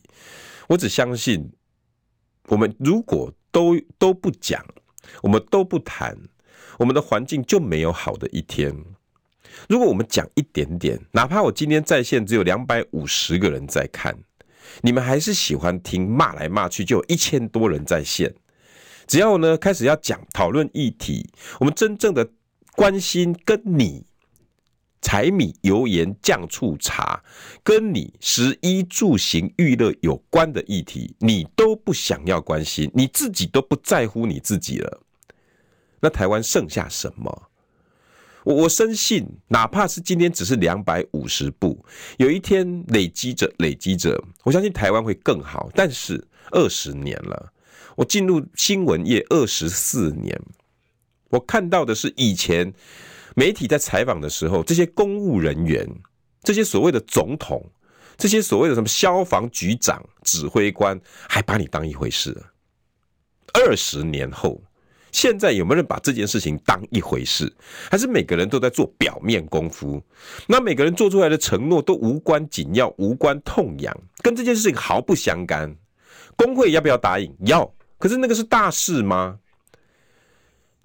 [0.68, 1.50] 我只相信，
[2.50, 4.62] 我们如果都都不讲，
[5.24, 6.18] 我们都不谈，
[6.80, 8.76] 我们的环境就没有好的一天。
[9.70, 14.14] 如果我们讲一点点，哪怕我今天在线只有两百五十个人在看，
[14.82, 18.36] 你们还是喜欢听骂来骂去，就有一千多人在线。
[19.08, 21.30] 只要呢开始要讲讨论议题，
[21.62, 22.30] 我们真正的
[22.76, 24.06] 关心跟你。
[25.04, 27.24] 柴米油盐酱醋茶，
[27.64, 35.02] 跟你食衣住行娱乐有关的议题，你都不想要关心，你自己都不在乎你自己了。
[36.00, 37.50] 那台湾剩下什么？
[38.44, 41.84] 我我深信，哪怕是今天只是两百五十步，
[42.18, 45.72] 有一天累积着累积着，我相信台湾会更好。
[45.74, 47.52] 但是二十年了，
[47.96, 50.40] 我进入新闻业二十四年，
[51.32, 52.72] 我看到的是以前。
[53.34, 55.88] 媒体在采访的时候，这些公务人员，
[56.44, 57.66] 这些所谓的总统，
[58.18, 62.38] 这些所谓的什么消防局长、指挥官，还把你当一回事？
[63.54, 64.62] 二十年后，
[65.14, 67.50] 现在有没有人把这件事情当一回事？
[67.90, 70.04] 还是每个人都在做表面功夫？
[70.46, 75.74] 那每个人做出来的承诺都无关紧要、无关痛痒，跟这件事情毫不相干。
[76.36, 77.34] 工会要不要答应？
[77.46, 77.74] 要。
[77.98, 79.40] 可是那个是大事吗？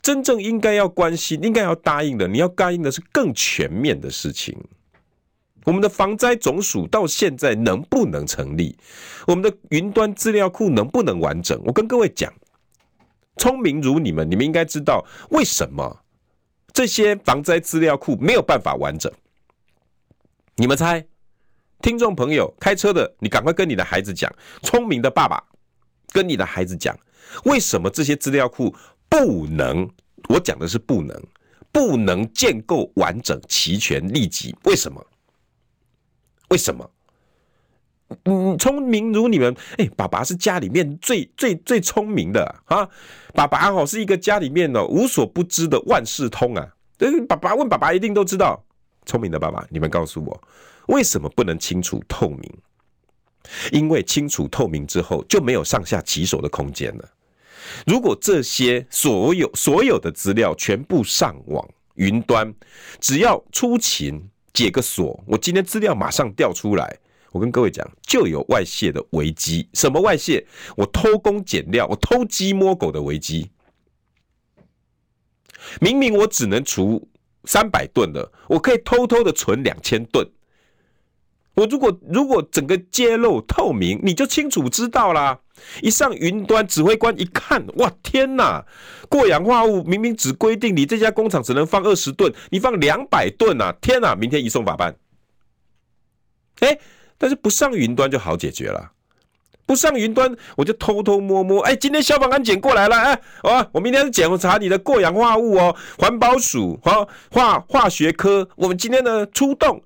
[0.06, 4.56] 真正应该要关心、应该要答应的，你要答应的是更全面的事情。
[5.64, 8.78] 我们的防灾总署到现在能不能成立？
[9.26, 11.60] 我们的云端资料库能不能完整？
[11.64, 12.32] 我跟各位讲，
[13.38, 16.04] 聪明如你们，你们应该知道为什么
[16.72, 19.12] 这些防灾资料库没有办法完整。
[20.54, 21.04] 你们猜？
[21.82, 25.42] 听众朋友，开车的，你赶快跟你的孩子讲，聪明的爸爸
[26.12, 26.96] 跟你的孩子讲，
[27.46, 28.72] 为什么这些资料库？
[29.08, 29.88] 不能，
[30.28, 31.22] 我讲的是不能，
[31.72, 34.54] 不能建构完整、齐全、立即。
[34.64, 35.04] 为什么？
[36.50, 36.90] 为什么？
[38.24, 42.88] 嗯，聪明如你们，哎、爸爸是家里面最最最聪明的啊！
[43.34, 46.74] 爸爸哦，是一个家里面哦无所不知的万事通啊！
[46.96, 48.64] 对，爸爸问爸爸一定都知道。
[49.06, 50.40] 聪明的爸爸，你们告诉我，
[50.86, 52.58] 为什么不能清楚透明？
[53.72, 57.08] 因为清楚透明之后，就没有上下其手的空间了。
[57.87, 62.55] 如果这些所有所有的资料全部上网云端，
[63.00, 64.20] 只要出勤
[64.52, 66.98] 解个锁，我今天资料马上调出来。
[67.33, 69.68] 我跟各位讲，就有外泄的危机。
[69.74, 70.46] 什么外泄？
[70.76, 73.50] 我偷工减料，我偷鸡摸狗的危机。
[75.81, 77.07] 明明我只能储
[77.44, 80.26] 三百吨的，我可以偷偷的存两千吨。
[81.56, 85.38] 我如果如果整个揭露透明，你就清楚知道啦。
[85.80, 88.62] 一上云端，指挥官一看，哇，天哪！
[89.08, 93.74] 过氧化物明明只规定你这家工厂只能放二十吨，你放两百吨啊！
[93.80, 94.94] 天哪，明天移送法办。
[96.60, 96.78] 哎，
[97.16, 98.92] 但是不上云端就好解决了。
[99.64, 101.62] 不上云端，我就偷偷摸摸。
[101.62, 105.74] 哎，今天消防安检过来了，哎，哦，我明天检查你的过氧化物哦。
[105.98, 109.82] 环保署和化化学科，我们今天呢出动。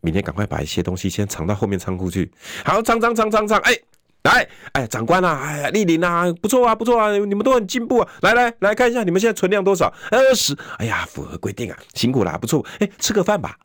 [0.00, 2.30] 明天赶快把一些东西先藏到后面仓库去。
[2.64, 3.76] 好，藏藏藏藏藏，哎，
[4.24, 8.08] 来，哎，长官啊，哎呀，莅临啊，不错啊，不错啊，你们都很进步啊。
[8.22, 9.92] 来来来看一下，你们现在存量多少？
[10.10, 10.56] 二十。
[10.78, 12.64] 哎呀，符合规定啊，辛苦啦，不错。
[12.78, 13.56] 哎，吃个饭吧，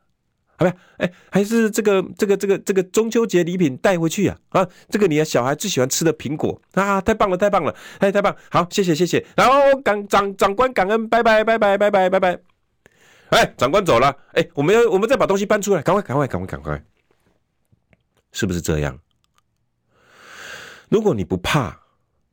[0.58, 0.72] 好不？
[0.98, 9.26] 哎，还是这个这个这个这个中秋节礼品带回去啊啊，这个你的小孩最喜欢吃的苹果啊，太棒了，太棒了，哎，太棒，好，谢谢谢谢。
[9.36, 12.52] 然后感长长官感恩，拜拜拜拜拜拜拜拜。
[13.34, 14.15] 哎，长官走了。
[14.34, 16.84] 哎，我们要，我们再把东西搬出来，赶快，赶快，赶快，赶快，
[18.32, 18.98] 是不是这样？
[20.89, 21.79] 如果你不怕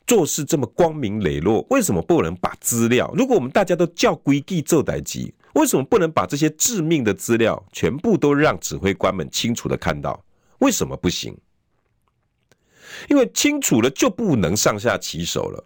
[0.06, 3.10] 做事这么光明磊落，为什么不能把资料？
[3.16, 10.22] 如果我们大家都叫规矩做代志，为什么不能把这些致命的资料全部都让指挥官们清楚的看到？
[10.58, 11.36] 为什么不行？
[13.08, 15.64] 因为清楚了就不能上下其手了。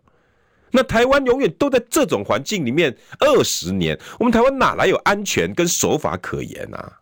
[0.76, 6.98] 那台湾永远都在这种环境里面二十年，我们台湾哪来有安全跟守法可言啊？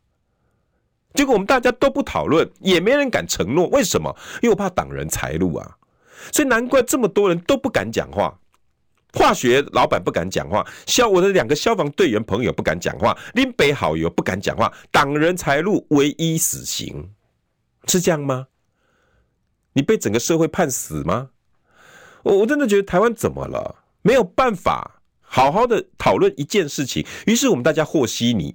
[1.14, 4.14] 结果我们大家都不讨论，也没人敢承诺，为什么？
[4.42, 5.76] 因为我怕挡人财路啊！
[6.30, 8.38] 所以难怪这么多人都不敢讲话。
[9.14, 17.10] 化学老板不敢讲话，消我的两个消防队员朋友不敢讲话，林北好友不敢讲话，挡人财路，唯一死刑，
[17.86, 18.48] 是这样吗？
[19.72, 21.30] 你被整个社会判死吗？
[22.22, 23.76] 我我真的觉得台湾怎么了？
[24.02, 28.54] 没有办法好好的讨论一件事情，于是我们大家和稀泥。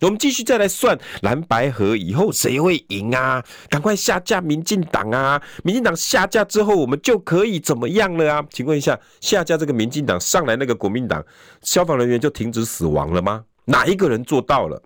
[0.00, 3.40] 我们继续再来算蓝白合以后谁会赢啊？
[3.68, 5.40] 赶快下架民进党啊！
[5.62, 8.44] 民进党下架之后，我们就可以怎么样了啊？
[8.50, 11.24] 请问一下，下架这个民进党上来那个国民党
[11.62, 13.44] 消防人员就停止死亡了吗？
[13.64, 14.82] 哪一个人做到了？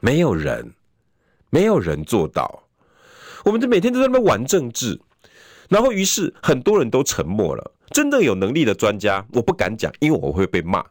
[0.00, 0.74] 没有人，
[1.48, 2.62] 没有人做到。
[3.42, 5.00] 我们这每天都在那边玩政治，
[5.68, 7.72] 然后于是很多人都沉默了。
[7.90, 10.84] 真正有能力的专家，我不敢讲，因为我会被骂。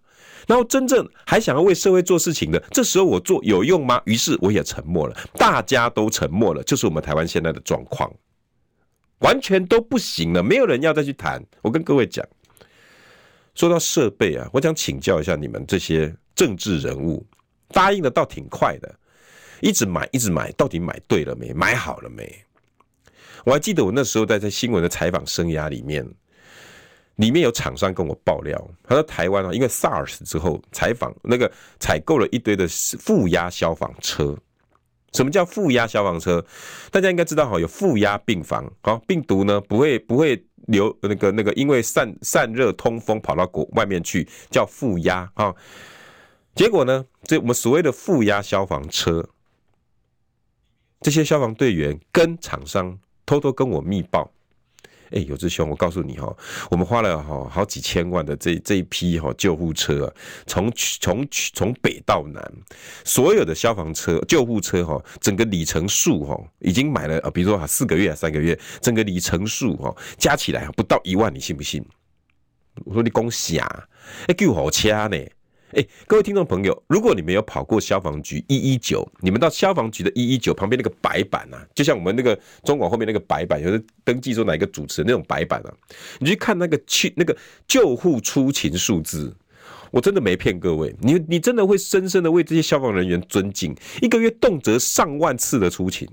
[0.47, 4.01] 然后真正还想要为社会做事情的，这时候我做有用吗？
[4.05, 8.09] 于是我也沉默了，大家都沉默了，就是我们台湾现在的状况，
[9.19, 11.43] 完全都不行了，没有人要再去谈。
[11.61, 12.25] 我跟各位讲，
[13.55, 17.25] 说到设备啊，我想请教一下你们这些政治人物，
[17.69, 18.95] 答应的倒挺快的，
[19.59, 21.53] 一直买一直买，到底买对了没？
[21.53, 22.46] 买好了没？
[23.47, 26.05] 我还记得我那时候在在新闻的采访生涯里面。
[27.15, 34.37] 里面有厂商跟我爆料，他说台湾啊，因为 SARS 之后采访那个采购了一堆的负压消防车。
[35.13, 36.45] 什么叫负压消防车？
[36.91, 45.55] 大家应该知道哈，有负压病房，好，病毒呢不会不会流那个那个，因为散散热通风跑到国外面去，叫负压啊。
[46.53, 49.27] 结果呢，这我们所谓的负压消防车，
[51.01, 54.31] 这些消防队员跟厂商偷偷跟我密报。
[55.11, 56.35] 哎，有志兄，我告诉你哈，
[56.69, 60.13] 我们花了哈好几千万的这这一批哈救护车，
[60.45, 60.69] 从
[60.99, 62.43] 从从北到南，
[63.05, 71.81] 所有的消防车、救护车哈，整个里程数哈，已经买了啊，比如说四个月、三个月，整个里程数哈加起来不到一万，你信不信？
[72.83, 73.87] 我说你恭喜啊，
[74.27, 75.17] 哎，救好车呢。
[75.73, 85.73] 哎，各位听众朋友，如果你们有跑过消防局一一九，你们到消防局的一一九旁边那个白板啊，就像我们那个中广后面那个白板，有的登记说哪一个主持人那种白板啊，
[86.19, 87.35] 你去看那个去那个
[87.67, 89.35] 救护出勤数字，
[89.91, 96.07] 我真的没骗各位，你你真的会深深的为这些消防人员尊敬，一个月动辄上万次的出勤，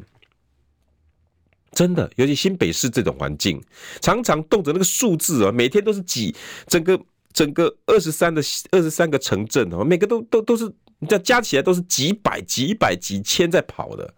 [1.70, 3.62] 真的，尤其新北市这种环境，
[4.00, 6.34] 常常动辄那个数字啊，每天都是几
[6.66, 7.00] 整个。
[7.34, 10.64] 整个二十三的二十三个城镇哦，每个都都都是，
[11.00, 14.14] 你这样加起来都是几百几百几千在跑的。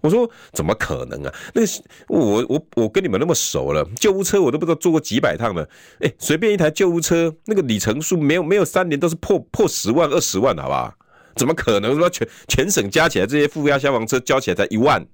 [0.00, 1.34] 我说怎么可能啊？
[1.54, 1.68] 那个
[2.08, 5.68] 我我我跟你们那么熟了，救护车我都不知道坐过几百趟了。
[6.00, 10.94] 哎，随便一台救护车，那个里程数没有没有三年都是破破十万二十万，好不好？
[11.36, 15.06] 怎么可能说全全省加起来这些负压消防车交起来才一万？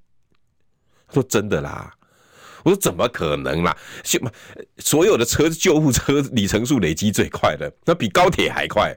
[1.07, 1.94] 他说真的啦。
[2.65, 3.77] 我说怎么可能啦？
[4.79, 8.97] 所有的车救护车里程数累积最快的，那比高铁还快。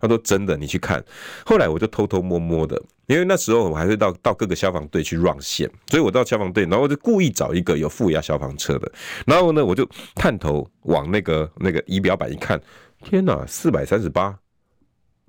[0.00, 1.02] 他说真的，你去看。
[1.46, 8.92] 后来我就偷偷摸摸的，因为那时候我还会到到各个消防队去 run 线，所以我到消防队，然后就故意找一个有负压消防车的，
[9.26, 12.60] 然后呢，我就探头往那个那个仪表板一看，
[13.02, 14.36] 天哪，四百三十八！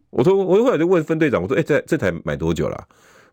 [0.09, 2.85] 我说我后来就问分队长，我说哎，这这台买多久了？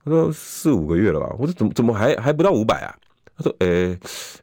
[0.04, 1.34] 他说四五个月了吧？
[1.40, 2.94] 我说怎么怎么还还不到五百啊？
[3.42, 3.98] 说：“诶、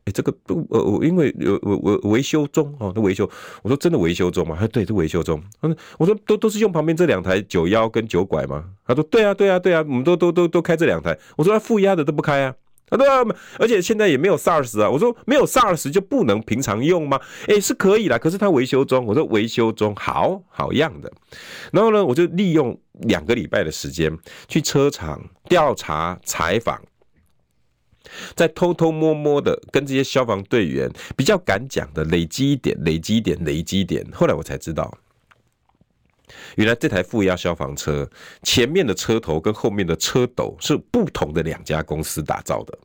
[0.06, 3.30] 诶、这个不，呃，我因为有我我维修中哦，都维修。
[3.64, 4.56] 我说真的维修中吗？
[4.56, 5.42] 他说对，是维修中。
[5.62, 8.66] 他说我说都都是用旁边这两台九幺跟九拐吗？
[8.86, 11.18] 他说对啊，对啊，对啊，我们都都都都开这两台。
[11.38, 12.54] 我说他负压的都不开啊。
[12.92, 13.24] 他说啊，
[13.60, 14.90] 而且现在也没有 SARS 啊。
[14.90, 17.20] 我说没有 SARS 就不能平常用吗？
[17.48, 19.06] 诶、欸，是可以啦，可是他维修中。
[19.06, 21.12] 我说维修中，好好样的。
[21.72, 24.12] 然后呢，我就利用两个礼拜的时间
[24.48, 26.82] 去车厂调查采访。”
[28.36, 34.06] 在偷偷摸摸的跟这些消防队员比较敢讲的累积一点，累积一点，累积一点。
[34.12, 34.92] 后来我才知道，
[36.56, 38.10] 原来这台负压消防车
[38.44, 42.78] 前面的车头跟后面的车斗是不同的两家公司打造的，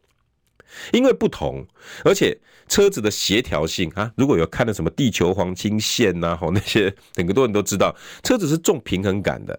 [0.92, 1.66] 因为不同，
[2.04, 2.36] 而且
[2.68, 9.58] 车子的协调性啊，如果有看到什么地球黄金线呐，吼那些很多人都知道，车子是重平衡感的。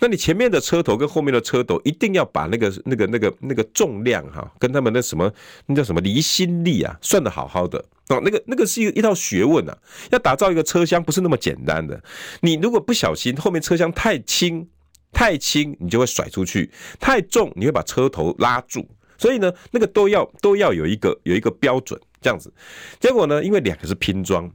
[0.00, 5.32] 那你前面的车头跟后面的车头一定要把那个、那个、那个、那个重量哈，跟他们的什么
[5.66, 8.20] 那叫什么离心力啊，算得好好的哦。
[8.24, 9.76] 那个、那个是一一套学问啊。
[10.10, 12.02] 要打造一个车厢不是那么简单的。
[12.40, 14.68] 你如果不小心，后面车厢太轻、
[15.12, 18.88] 太轻，你就会甩出去；太重，你会把车头拉住。
[19.16, 22.52] 所以呢，那个都要都要有一个有一个标准这样子。
[23.00, 24.50] 结果呢，因为两个是拼装，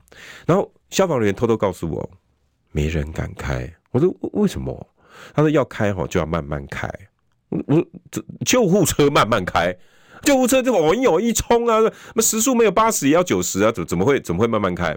[0.45, 2.09] 然后消防人员偷偷告诉我，
[2.71, 3.69] 没人敢开。
[3.91, 4.87] 我说为什么？
[5.33, 6.89] 他说要开哈就要慢慢开，
[7.49, 9.75] 我我这救护车慢慢开，
[10.23, 11.79] 救护车就往有一冲啊，
[12.15, 14.91] 那时速没有八十也要九十啊，怎怎么会怎么会慢慢开？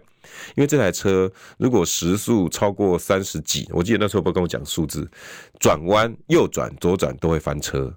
[0.54, 5.10] 因为这台车如果时速超过三十几，我记得那时候不跟我讲数字，
[5.58, 7.94] 转弯右转左转都会翻车。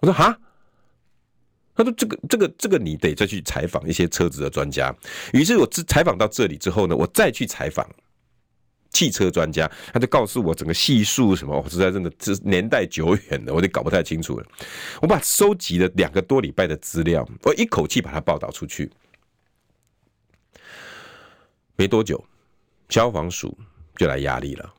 [0.00, 0.38] 我说哈，
[1.74, 4.94] 他说：“这个、这个、这个，你得再去采访一些车子的专家。”
[5.32, 7.86] 于是，我采访到这里之后呢，我再去采访
[8.96, 11.54] 汽车专家，他就告诉我整个系数什么。
[11.60, 14.46] 我实在真的这年代久远了，我就搞不太清楚了。
[15.02, 18.90] 我把收集了两个多礼拜的资料，我一口气把它报道出去。
[21.76, 22.24] 没多久，
[22.88, 23.54] 消防署
[23.96, 24.74] 就来压力了，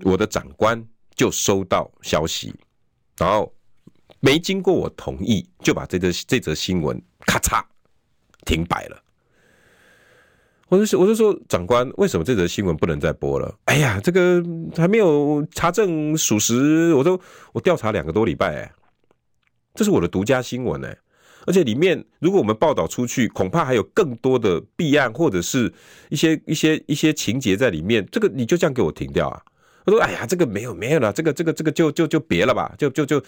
[0.00, 2.52] 我的长官就收到消息，
[3.16, 3.54] 然后。
[4.24, 6.96] 没经过我同意，就把这则这则新闻
[7.26, 7.60] 咔嚓
[8.46, 9.02] 停摆了。
[10.72, 13.54] 我就说，我就说，长官，为什么这则新闻不能再播了？
[13.66, 14.42] 哎呀，这个
[14.74, 17.20] 还没有查证属实，我都
[17.52, 18.72] 我调查两个多礼拜，
[19.74, 20.96] 这是我的独家新闻，哎，
[21.46, 25.70] 而且里面如果我们报道出去，恐怕还有更多的弊案或者是
[26.08, 29.42] 一些一些一些情节在里面，这个你就这样给我停掉啊？
[29.84, 33.22] 我说，哎呀，这个没有没有了，这个这个这个就就就别了吧，就就就。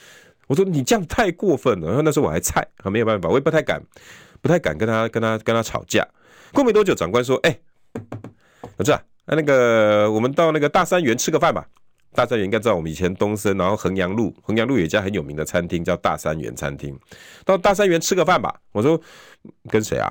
[0.46, 3.82] 我说你这样太过分了，然后那时候我还菜，还没有办法，我也不太敢，
[4.40, 6.06] 不太敢跟他跟他跟他吵架。
[6.54, 7.58] 过没多久，长官说：“哎，
[8.78, 11.66] 儿子啊，那个我们到那个大三元吃个饭吧。
[12.14, 16.96] 大三元应该知道，我们以前东森，然后衡阳路，衡阳路有一家很有名的餐厅叫大三元餐厅。
[17.44, 19.00] 到大三元吃个饭吧。”我说
[19.68, 20.08] ：“跟谁啊？”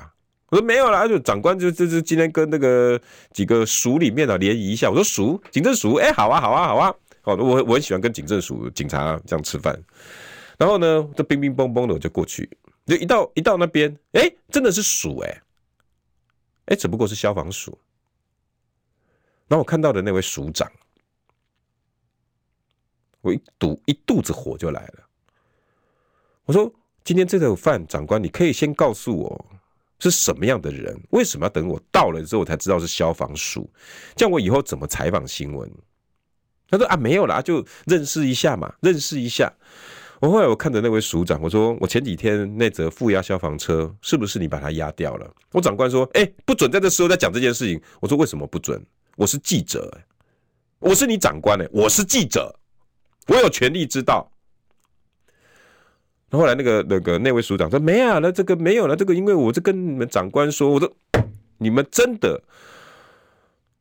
[0.52, 3.00] 我说：“没有啦，就长官就就就今天跟那个
[3.32, 6.94] 几个署里面的联谊一下。”我说：“署，警政署，哎，好啊，好啊，好啊。
[7.22, 9.80] 好，我我很喜欢跟警政署警察这样吃饭。”
[10.60, 12.50] 然后呢，就乒乒乓乓的我就过去，
[12.86, 15.42] 就一到一到那边，哎，真的是署哎，
[16.66, 17.78] 哎，只不过是消防署。
[19.48, 20.72] 然后我看到的那位署长，
[23.22, 25.04] 我一肚一肚子火就来了。
[26.46, 29.46] 我说：“今天这顿饭，长官，你可以先告诉我
[30.00, 31.00] 是什么样的人？
[31.12, 33.70] 为什么要等我到了之后才知道是消防署？
[34.16, 35.72] 这样我以后怎么采访新闻？”
[36.70, 39.54] 他说：“啊，没有啦，就认识一下嘛，认识一下。”
[40.24, 48.82] 我后来我看着那位署长，我说：“我前几天那则负压消防车是不是你把它压掉了？”我长官说：“哎，不准在这时候再讲这件事情。”我说：“为什么不准？
[49.18, 50.02] 我是记者，欸，
[50.80, 52.58] 我是你长官哎，我是记者，
[53.28, 54.32] 我有权利知道。”
[56.32, 60.90] 后来那个那个那位署长说：“没啊，那这个没有了，这个因为我就跟你们长官说，我说
[61.58, 62.42] 你们真的，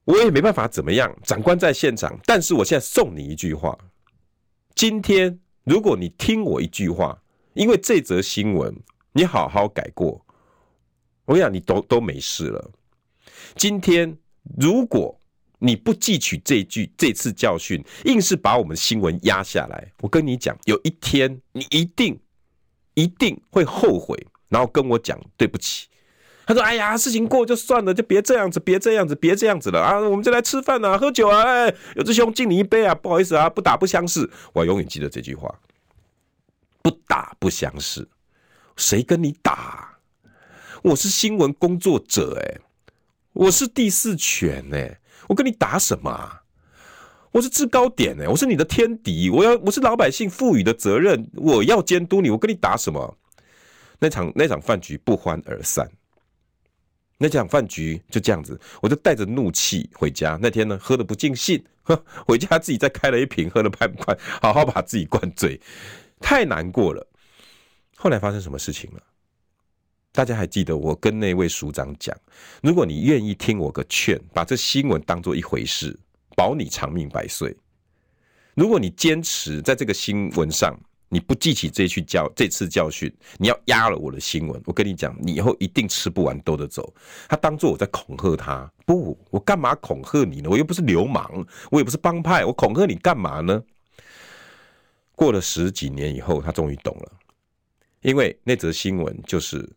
[0.02, 1.16] 我也没办法怎么样。
[1.22, 3.78] 长官在现场，但是我现在送你一句话，
[4.74, 7.22] 今天。”如果你听我一句话，
[7.54, 8.74] 因为这则新闻，
[9.12, 10.24] 你好好改过，
[11.24, 12.70] 我跟你讲，你都都没事了。
[13.54, 14.16] 今天
[14.58, 15.16] 如果
[15.58, 22.18] 你不汲取这句这次教训，硬是把我们新闻压下来，我跟你讲，有一天你一定
[22.94, 25.86] 一定会后悔，然后跟我讲对不起。
[26.52, 29.98] 他说：“哎呀，事情过就算了，就别这样子，别这样子，别这样子了啊！
[29.98, 31.42] 我们就来吃饭啊，喝酒啊！
[31.42, 32.94] 哎，有志兄敬你一杯啊！
[32.94, 34.28] 不好意思啊，不打不相识。
[34.52, 35.52] 我永远记得这句话：
[36.82, 38.06] 不打不相识。
[38.76, 39.96] 谁跟你打？
[40.82, 42.60] 我是新闻工作者，哎，
[43.32, 46.40] 我是第四权，哎，我跟你打什么？
[47.30, 53.16] 我是制高点，哎，我是你的天敌，我要我是老百姓赋予的责任，我要监督你，我跟你打什么？
[54.00, 55.88] 那场那场饭局不欢而散。”
[57.22, 60.36] 那场饭局就这样子，我就带着怒气回家。
[60.42, 61.64] 那天呢，喝得不尽兴，
[62.26, 64.18] 回家自己再开了一瓶，喝得快不快？
[64.40, 65.60] 好好把自己灌醉，
[66.20, 67.06] 太难过了。
[67.96, 69.00] 后来发生什么事情了？
[70.10, 72.14] 大家还记得我跟那位署长讲，
[72.60, 75.96] 如果你愿意听我个劝，把这新闻当做一回事，
[76.36, 77.56] 保你长命百岁。
[78.54, 80.76] 如果你坚持在这个新闻上，
[81.12, 84.58] 你不记起这句教这次教训，你要压了我的新闻。
[84.64, 86.90] 我跟你讲，你以后一定吃不完兜着走。
[87.28, 90.48] 他当作我在恐吓他，不，我干嘛恐吓你呢？
[90.48, 93.62] 我又不是流氓，我也不是帮派，我恐吓你干嘛呢？
[95.14, 97.12] 过了十几年以后，他终于懂了，
[98.00, 99.68] 因为那则新闻就是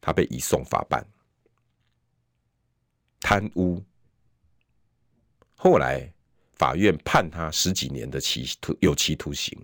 [0.00, 1.06] 他被移送法办，
[3.20, 3.80] 贪污，
[5.54, 6.12] 后来
[6.54, 9.56] 法院判他十几年的期徒有期徒刑。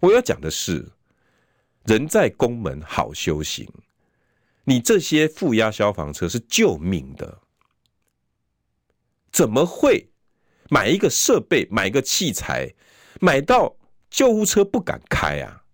[0.00, 0.92] 我要讲的是，
[1.84, 3.68] 人在宫门好修行。
[4.64, 7.40] 你这些负压消防车是救命的，
[9.32, 10.10] 怎么会
[10.68, 12.74] 买一个设备、买一个器材，
[13.20, 13.76] 买到
[14.10, 15.64] 救护车不敢开啊？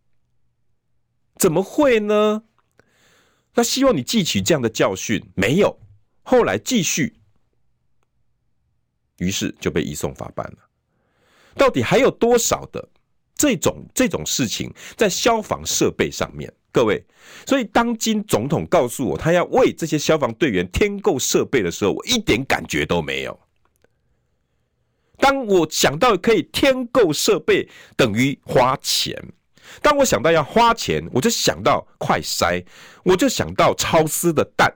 [1.37, 2.45] 怎么会呢？
[3.55, 5.79] 那希望你汲取这样的教训，没有。
[6.23, 7.21] 后来继续，
[9.19, 10.59] 于是就被移送法办了。
[11.57, 12.89] 到底还有多少的？
[13.45, 17.05] 这种这种事情在消防设备上面，各位，
[17.45, 23.39] 所以当今总统告诉我他要为这些消防队员添购设备的时候，我一点感觉都没有。
[25.19, 27.69] 当我想到可以添购设备
[27.99, 29.15] 等于花钱，
[29.83, 32.65] 当我想到要花钱，我就想到快筛，
[33.03, 34.75] 我就想到超丝的蛋，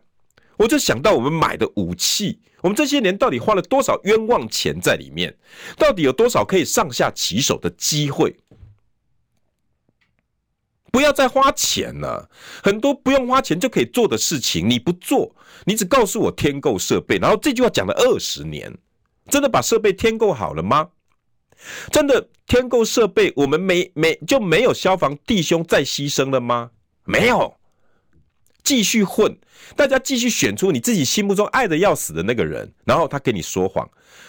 [0.59, 2.39] 我就想到我们买的武器。
[2.61, 5.35] 我们这些年到底花了多少冤枉钱在里面？
[5.79, 8.37] 到底有多少可以上下其手的机会？
[10.91, 12.28] 不要再花钱了，
[12.62, 15.34] 很多不用花钱就可以做的事情，你不做，
[15.64, 18.72] 你只告诉我添购设备，然后这句话讲了二十年，
[19.28, 20.89] 真的把设备添购好了吗？
[21.91, 26.70] 真的添购设备，我们没没就没有消防弟兄再牺牲了吗？
[27.05, 27.57] 没有，
[28.62, 29.36] 继续混，
[29.74, 33.89] 大家继续选出你自己心目中爱的要死的那个人，然后他给你说谎，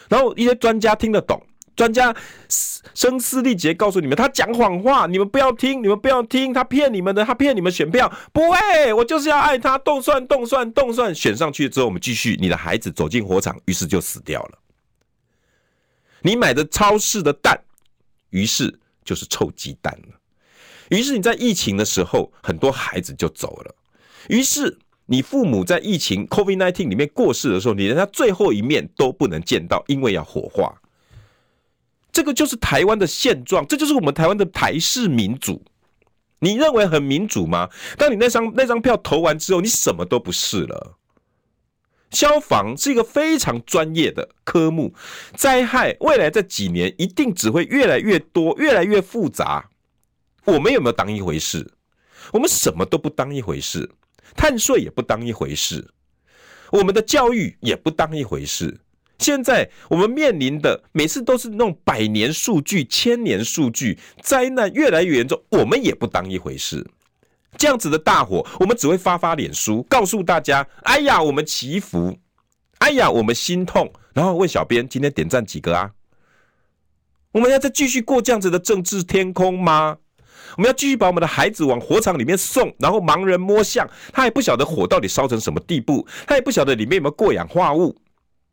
[0.09, 1.39] 然后一些专家听得懂，
[1.79, 2.13] 专家
[2.93, 14.59] 声嘶力竭告诉你们他讲谎话，你们不要听，你们不要听，他骗你们的，他骗你们选票，不会，我就是要爱他，动算动算动算，选上去之后，我们继续，你的孩子走进火场，于是就死掉了。
[16.21, 17.57] 你买的超市的蛋，
[18.31, 20.19] 于是就是臭鸡蛋了。
[20.89, 23.73] 于是你在疫情的时候，很多孩子就走了。
[24.27, 30.75] 于是你父母在疫情 COVID-19 里面过世的时候，你连他最后一面都不能见到，因为要火化。
[32.19, 35.63] 这个就是台湾的现状，这就是我们台湾的台式民主。
[36.39, 37.69] 你认为很民主吗？
[37.97, 40.97] 当你那张那张票投完之后，你什么都不是了。
[42.11, 44.93] 消防是一个非常专业的科目，
[45.33, 49.69] 灾害未来这几年一定只会越来越多、越来越复杂。
[50.43, 51.71] 我们有没有当一回事？
[52.33, 53.89] 我们什么都不当一回事，
[54.35, 55.89] 碳税也不当一回事，
[56.73, 58.81] 我们的教育也不当一回事。
[59.19, 66.85] 现在我们面临的每次都是那种百年数据、千年数据，灾难越来越严重，我们也不当一回事。
[67.57, 72.17] 这样子的大火，我们只会发发脸书，告诉大家：“哎呀，我们祈福，
[72.77, 75.91] 哎呀，我们心痛。”然后问小编：“今天点赞几个啊？”
[77.33, 79.97] 我们要再继续过这样子的政治天空吗？
[80.57, 87.95] 我们要继续把我们的孩子往火场里面送，然后盲人摸象，他也不晓得火到底烧成什么地步，他也不晓得里面有没有过氧化物，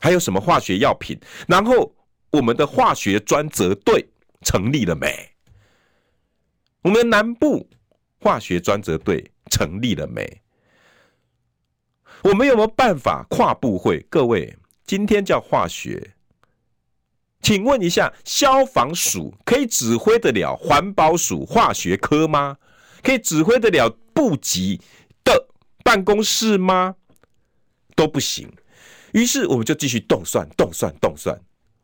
[0.01, 1.19] 还有什么化学药品。
[1.47, 1.95] 然后
[2.31, 4.07] 我们的化学专责队
[4.43, 5.31] 成立了没？
[6.83, 7.69] 我们南部。
[8.19, 10.43] 化学专责队成立了没？
[12.23, 14.01] 我们有没有办法跨部会？
[14.09, 16.15] 各位，今天叫化学，
[17.41, 22.57] 请问一下，消防署可以指挥得了环保署化学科吗？
[23.03, 24.81] 可以指挥得了部级
[25.23, 25.49] 的
[25.85, 26.97] 办公室吗？
[27.95, 28.51] 都不行。
[29.17, 31.35] 于是我们就继续动算、动算、动算。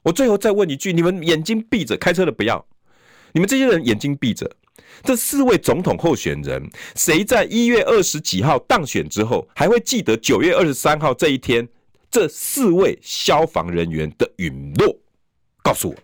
[0.03, 2.63] 我最后再问一句：你们眼睛闭着，开车的不要。
[3.33, 4.55] 你们这些人眼睛闭着。
[5.03, 11.67] 这四位总统候选人，谁在一月二十几号当选之后，还会记得九月二十三号这一天
[12.11, 14.95] 这四位消防人员的陨落？
[15.63, 15.97] 告诉我。